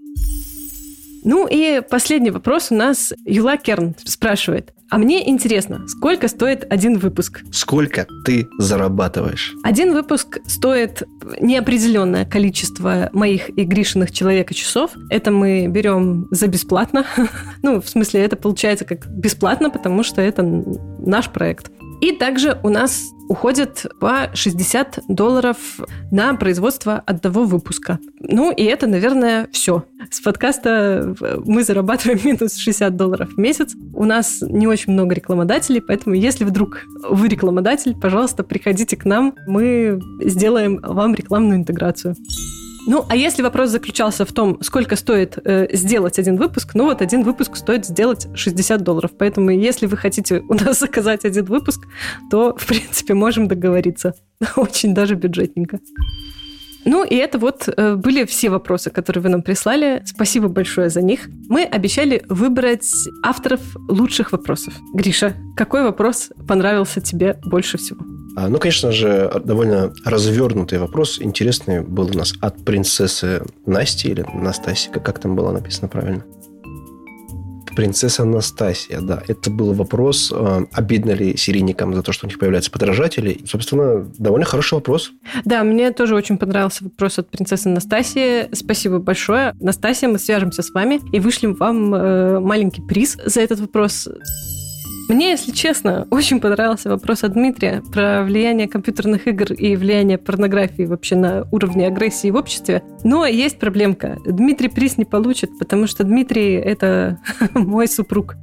Ну 1.23 1.47
и 1.49 1.81
последний 1.81 2.31
вопрос 2.31 2.71
у 2.71 2.75
нас 2.75 3.11
Юла 3.25 3.57
Керн 3.57 3.95
спрашивает. 4.05 4.73
А 4.89 4.97
мне 4.97 5.29
интересно, 5.29 5.85
сколько 5.87 6.29
стоит 6.29 6.65
один 6.71 6.97
выпуск? 6.97 7.43
Сколько 7.51 8.07
ты 8.23 8.47
зарабатываешь? 8.57 9.53
Один 9.63 9.91
выпуск 9.91 10.39
стоит 10.47 11.03
неопределенное 11.41 12.23
количество 12.23 13.09
моих 13.11 13.49
и 13.49 13.65
Гришиных 13.65 14.11
человека 14.11 14.53
часов. 14.53 14.91
Это 15.09 15.31
мы 15.31 15.67
берем 15.67 16.27
за 16.31 16.47
бесплатно. 16.47 17.05
ну, 17.63 17.81
в 17.81 17.89
смысле, 17.89 18.21
это 18.21 18.37
получается 18.37 18.85
как 18.85 19.05
бесплатно, 19.07 19.69
потому 19.69 20.03
что 20.03 20.21
это 20.21 20.43
наш 20.43 21.29
проект. 21.29 21.69
И 22.01 22.11
также 22.11 22.59
у 22.63 22.69
нас 22.69 23.11
уходит 23.27 23.85
по 23.99 24.29
60 24.33 24.99
долларов 25.09 25.57
на 26.11 26.33
производство 26.35 27.03
одного 27.05 27.43
выпуска. 27.43 27.99
Ну, 28.19 28.51
и 28.51 28.63
это, 28.63 28.87
наверное, 28.87 29.49
все. 29.51 29.83
С 30.09 30.21
подкаста 30.21 31.15
мы 31.45 31.63
зарабатываем 31.63 32.19
минус 32.23 32.55
60 32.55 32.95
долларов 32.95 33.29
в 33.33 33.37
месяц. 33.37 33.73
У 33.93 34.05
нас 34.05 34.41
не 34.41 34.67
очень 34.67 34.93
много 34.93 35.15
рекламодателей, 35.15 35.81
поэтому 35.81 36.15
если 36.15 36.45
вдруг 36.45 36.83
вы 37.09 37.27
рекламодатель, 37.27 37.95
пожалуйста, 37.95 38.43
приходите 38.43 38.95
к 38.95 39.05
нам, 39.05 39.35
мы 39.47 39.99
сделаем 40.21 40.79
вам 40.81 41.15
рекламную 41.15 41.57
интеграцию. 41.57 42.15
Ну, 42.87 43.05
а 43.09 43.17
если 43.17 43.43
вопрос 43.43 43.69
заключался 43.69 44.25
в 44.25 44.31
том, 44.31 44.57
сколько 44.61 44.95
стоит 44.95 45.37
э, 45.43 45.67
сделать 45.75 46.19
один 46.19 46.37
выпуск, 46.37 46.71
ну 46.73 46.85
вот 46.85 47.01
один 47.01 47.23
выпуск 47.23 47.57
стоит 47.57 47.85
сделать 47.85 48.27
60 48.33 48.81
долларов. 48.81 49.11
Поэтому 49.17 49.49
если 49.51 49.87
вы 49.87 49.97
хотите 49.97 50.41
у 50.47 50.53
нас 50.53 50.79
заказать 50.79 51.25
один 51.25 51.43
выпуск, 51.45 51.81
то, 52.31 52.55
в 52.57 52.65
принципе, 52.65 53.13
можем 53.13 53.49
договориться. 53.49 54.13
Очень 54.55 54.93
даже 54.93 55.15
бюджетненько. 55.15 55.79
Ну 56.85 57.03
и 57.03 57.15
это 57.15 57.37
вот 57.39 57.67
э, 57.67 57.95
были 57.95 58.23
все 58.23 58.49
вопросы, 58.49 58.89
которые 58.89 59.21
вы 59.21 59.29
нам 59.29 59.41
прислали. 59.41 60.01
Спасибо 60.05 60.47
большое 60.47 60.89
за 60.89 61.01
них. 61.01 61.27
Мы 61.49 61.65
обещали 61.65 62.23
выбрать 62.29 62.89
авторов 63.21 63.59
лучших 63.89 64.31
вопросов. 64.31 64.73
Гриша, 64.93 65.33
какой 65.57 65.83
вопрос 65.83 66.29
понравился 66.47 67.01
тебе 67.01 67.37
больше 67.43 67.77
всего? 67.77 68.16
А, 68.37 68.49
ну, 68.49 68.59
конечно 68.59 68.91
же, 68.91 69.31
довольно 69.43 69.91
развернутый 70.05 70.77
вопрос. 70.77 71.19
Интересный 71.19 71.81
был 71.81 72.05
у 72.05 72.13
нас 72.13 72.35
от 72.39 72.63
принцессы 72.63 73.41
Насти 73.65 74.09
или 74.09 74.23
Настасии, 74.31 74.91
как 74.91 75.17
там 75.17 75.35
было 75.35 75.51
написано 75.51 75.87
правильно. 75.87 76.23
Принцесса 77.75 78.23
Анастасия, 78.23 79.01
да. 79.01 79.23
Это 79.27 79.49
был 79.49 79.73
вопрос, 79.73 80.31
э, 80.31 80.65
обидно 80.71 81.11
ли 81.11 81.35
серийникам 81.35 81.95
за 81.95 82.03
то, 82.03 82.11
что 82.11 82.27
у 82.27 82.29
них 82.29 82.37
появляются 82.37 82.69
подражатели. 82.69 83.41
Собственно, 83.47 84.05
довольно 84.19 84.45
хороший 84.45 84.75
вопрос. 84.75 85.11
Да, 85.43 85.63
мне 85.63 85.91
тоже 85.91 86.13
очень 86.13 86.37
понравился 86.37 86.83
вопрос 86.83 87.17
от 87.17 87.29
принцессы 87.29 87.65
Анастасии. 87.67 88.53
Спасибо 88.53 88.99
большое. 88.99 89.55
Настасья, 89.59 90.09
мы 90.09 90.19
свяжемся 90.19 90.61
с 90.61 90.69
вами 90.69 91.01
и 91.11 91.19
вышлем 91.19 91.55
вам 91.55 91.93
э, 91.93 92.39
маленький 92.39 92.83
приз 92.83 93.17
за 93.25 93.41
этот 93.41 93.59
вопрос. 93.59 94.07
Мне, 95.07 95.31
если 95.31 95.51
честно, 95.51 96.05
очень 96.11 96.41
понравился 96.41 96.89
вопрос 96.89 97.23
от 97.23 97.33
Дмитрия 97.33 97.81
про 97.93 98.23
влияние 98.23 98.67
компьютерных 98.67 99.27
игр 99.27 99.53
и 99.53 99.75
влияние 99.77 100.17
порнографии 100.17 100.83
вообще 100.83 101.15
на 101.15 101.47
уровне 101.51 101.87
агрессии 101.87 102.29
в 102.29 102.35
обществе. 102.35 102.83
Но 103.03 103.25
есть 103.25 103.57
проблемка. 103.57 104.17
Дмитрий 104.25 104.67
приз 104.67 104.97
не 104.97 105.05
получит, 105.05 105.57
потому 105.59 105.87
что 105.87 106.03
Дмитрий— 106.03 106.53
это 106.55 107.19
мой 107.53 107.87
супруг. 107.87 108.35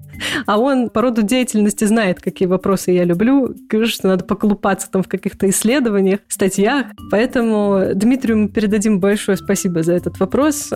А 0.47 0.59
он 0.59 0.91
по 0.91 1.03
роду 1.03 1.23
деятельности 1.23 1.85
знает, 1.85 2.21
какие 2.21 2.49
вопросы 2.49 2.93
я 2.93 3.05
люблю. 3.05 3.55
Что 3.85 4.09
надо 4.09 4.25
поколупаться 4.25 4.91
там 4.91 5.03
в 5.03 5.09
каких-то 5.09 5.49
исследованиях, 5.51 6.21
статьях. 6.29 6.87
Поэтому 7.11 7.91
Дмитрию 7.95 8.39
мы 8.39 8.49
передадим 8.49 9.01
большое 9.01 9.37
спасибо 9.37 9.83
за 9.83 9.93
этот 9.95 10.19
вопрос. 10.19 10.73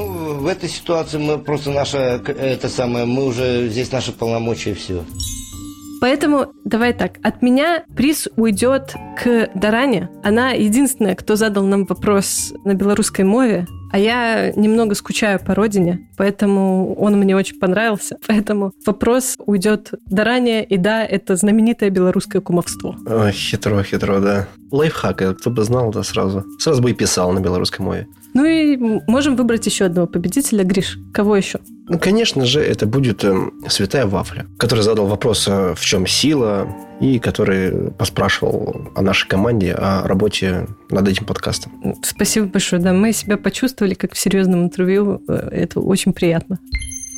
Ну, 0.00 0.34
в 0.38 0.46
этой 0.46 0.68
ситуации 0.68 1.18
мы 1.18 1.38
просто 1.38 1.70
наша, 1.70 1.98
это 1.98 2.68
самое, 2.68 3.04
мы 3.04 3.26
уже 3.26 3.68
здесь 3.68 3.92
наши 3.92 4.12
полномочия 4.12 4.70
и 4.70 4.74
все. 4.74 5.04
Поэтому 6.00 6.46
давай 6.64 6.94
так, 6.94 7.18
от 7.22 7.42
меня 7.42 7.84
приз 7.94 8.26
уйдет 8.36 8.94
к 9.22 9.50
Даране. 9.54 10.08
Она 10.22 10.52
единственная, 10.52 11.14
кто 11.14 11.36
задал 11.36 11.66
нам 11.66 11.84
вопрос 11.84 12.54
на 12.64 12.72
белорусской 12.72 13.26
мове, 13.26 13.66
а 13.90 13.98
я 13.98 14.52
немного 14.52 14.94
скучаю 14.94 15.40
по 15.40 15.54
родине, 15.54 16.08
поэтому 16.16 16.94
он 16.94 17.16
мне 17.18 17.36
очень 17.36 17.58
понравился. 17.58 18.16
Поэтому 18.26 18.72
вопрос 18.86 19.36
уйдет 19.38 19.92
Даране, 20.06 20.64
и 20.64 20.76
да, 20.76 21.04
это 21.04 21.36
знаменитое 21.36 21.90
белорусское 21.90 22.40
кумовство. 22.40 22.96
Ой, 23.06 23.32
хитро, 23.32 23.82
хитро, 23.82 24.20
да. 24.20 24.48
Лайфхак, 24.70 25.38
кто 25.38 25.50
бы 25.50 25.64
знал, 25.64 25.90
да, 25.90 26.02
сразу. 26.02 26.44
Сразу 26.58 26.82
бы 26.82 26.90
и 26.90 26.94
писал 26.94 27.32
на 27.32 27.40
белорусской 27.40 27.84
мове. 27.84 28.06
Ну 28.34 28.44
и 28.44 28.76
можем 29.08 29.34
выбрать 29.36 29.66
еще 29.66 29.86
одного 29.86 30.06
победителя. 30.06 30.64
Гриш, 30.64 30.98
кого 31.12 31.36
еще? 31.36 31.58
Ну, 31.88 31.98
конечно 31.98 32.46
же, 32.46 32.60
это 32.60 32.86
будет 32.86 33.24
э, 33.24 33.34
Святая 33.68 34.06
Вафля, 34.06 34.46
который 34.56 34.84
задал 34.84 35.06
вопрос, 35.06 35.48
э, 35.48 35.74
в 35.74 35.80
чем 35.80 36.06
сила, 36.06 36.68
и 37.00 37.18
который 37.18 37.90
поспрашивал 37.92 38.90
о 38.94 39.02
нашей 39.02 39.28
команде, 39.28 39.72
о 39.72 40.06
работе 40.06 40.66
над 40.90 41.08
этим 41.08 41.24
подкастом. 41.24 41.96
Спасибо 42.02 42.46
большое. 42.46 42.80
Да, 42.82 42.92
мы 42.92 43.12
себя 43.12 43.36
почувствовали 43.36 43.94
как 43.94 44.12
в 44.12 44.18
серьезном 44.18 44.64
интервью. 44.64 45.22
Это 45.26 45.80
очень 45.80 46.12
приятно. 46.12 46.58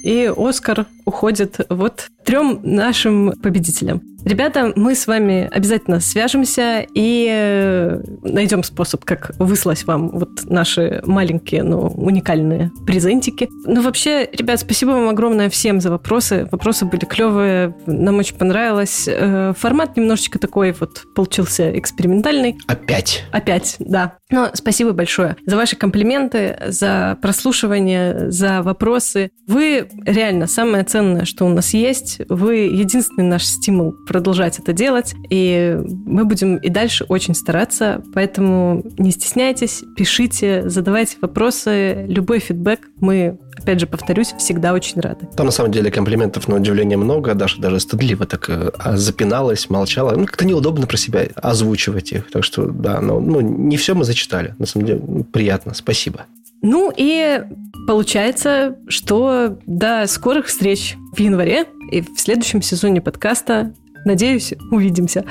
И 0.04 0.32
Оскар 0.36 0.86
уходит 1.04 1.60
вот 1.68 2.08
трем 2.24 2.60
нашим 2.62 3.32
победителям. 3.42 4.02
Ребята, 4.24 4.72
мы 4.76 4.94
с 4.94 5.06
вами 5.06 5.48
обязательно 5.52 6.00
свяжемся 6.00 6.86
и 6.94 7.26
э, 7.28 8.02
найдем 8.22 8.62
способ, 8.62 9.04
как 9.04 9.32
выслать 9.38 9.84
вам 9.86 10.10
вот 10.10 10.44
наши 10.44 11.02
маленькие, 11.04 11.62
но 11.64 11.88
уникальные 11.88 12.70
презентики. 12.86 13.48
Ну, 13.66 13.82
вообще, 13.82 14.28
ребят, 14.32 14.60
спасибо 14.60 14.90
вам 14.90 15.08
огромное 15.08 15.50
всем 15.50 15.80
за 15.80 15.90
вопросы. 15.90 16.48
Вопросы 16.52 16.84
были 16.84 17.04
клевые, 17.04 17.74
нам 17.86 18.18
очень 18.18 18.36
понравилось. 18.36 19.08
Э, 19.08 19.54
формат 19.58 19.96
немножечко 19.96 20.38
такой 20.38 20.72
вот 20.72 21.02
получился 21.14 21.76
экспериментальный. 21.78 22.56
Опять. 22.68 23.24
Опять, 23.32 23.76
да. 23.80 24.18
Но 24.30 24.50
спасибо 24.54 24.92
большое 24.92 25.36
за 25.46 25.56
ваши 25.56 25.76
комплименты, 25.76 26.58
за 26.68 27.18
прослушивание, 27.20 28.30
за 28.30 28.62
вопросы. 28.62 29.30
Вы 29.46 29.88
реально 30.06 30.46
самое 30.46 30.84
ценное, 30.84 31.24
что 31.24 31.44
у 31.44 31.48
нас 31.48 31.74
есть. 31.74 32.20
Вы 32.28 32.54
единственный 32.56 33.24
наш 33.24 33.44
стимул 33.44 33.92
продолжать 34.12 34.58
это 34.58 34.74
делать, 34.74 35.14
и 35.30 35.78
мы 36.04 36.26
будем 36.26 36.56
и 36.56 36.68
дальше 36.68 37.06
очень 37.08 37.34
стараться, 37.34 38.02
поэтому 38.12 38.84
не 38.98 39.10
стесняйтесь, 39.10 39.82
пишите, 39.96 40.68
задавайте 40.68 41.16
вопросы, 41.22 42.04
любой 42.06 42.40
фидбэк 42.40 42.80
мы 43.00 43.38
опять 43.56 43.80
же, 43.80 43.86
повторюсь, 43.86 44.34
всегда 44.38 44.74
очень 44.74 45.00
рады. 45.00 45.28
Там, 45.36 45.46
на 45.46 45.52
самом 45.52 45.72
деле, 45.72 45.90
комплиментов, 45.90 46.48
на 46.48 46.56
удивление, 46.56 46.98
много. 46.98 47.34
Даша 47.34 47.60
даже 47.60 47.80
стыдливо 47.80 48.26
так 48.26 48.48
э, 48.48 48.72
запиналась, 48.96 49.70
молчала. 49.70 50.16
Ну, 50.16 50.26
как-то 50.26 50.44
неудобно 50.44 50.86
про 50.86 50.96
себя 50.96 51.28
озвучивать 51.36 52.12
их. 52.12 52.30
Так 52.30 52.44
что, 52.44 52.66
да, 52.66 53.00
но 53.00 53.20
ну, 53.20 53.40
не 53.40 53.76
все 53.76 53.94
мы 53.94 54.04
зачитали. 54.04 54.54
На 54.58 54.66
самом 54.66 54.86
деле, 54.86 55.00
ну, 55.06 55.24
приятно. 55.24 55.74
Спасибо. 55.74 56.26
Ну 56.62 56.92
и 56.96 57.42
получается, 57.86 58.76
что 58.88 59.58
до 59.66 60.06
скорых 60.06 60.46
встреч 60.46 60.96
в 61.12 61.18
январе 61.18 61.66
и 61.90 62.00
в 62.00 62.18
следующем 62.18 62.62
сезоне 62.62 63.00
подкаста 63.00 63.74
Надеюсь, 64.04 64.54
увидимся. 64.70 65.24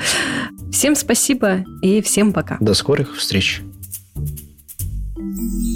Всем 0.70 0.94
спасибо 0.94 1.64
и 1.82 2.00
всем 2.00 2.32
пока. 2.32 2.56
До 2.60 2.74
скорых 2.74 3.16
встреч. 3.16 3.62
thank 5.14 5.66
you 5.66 5.71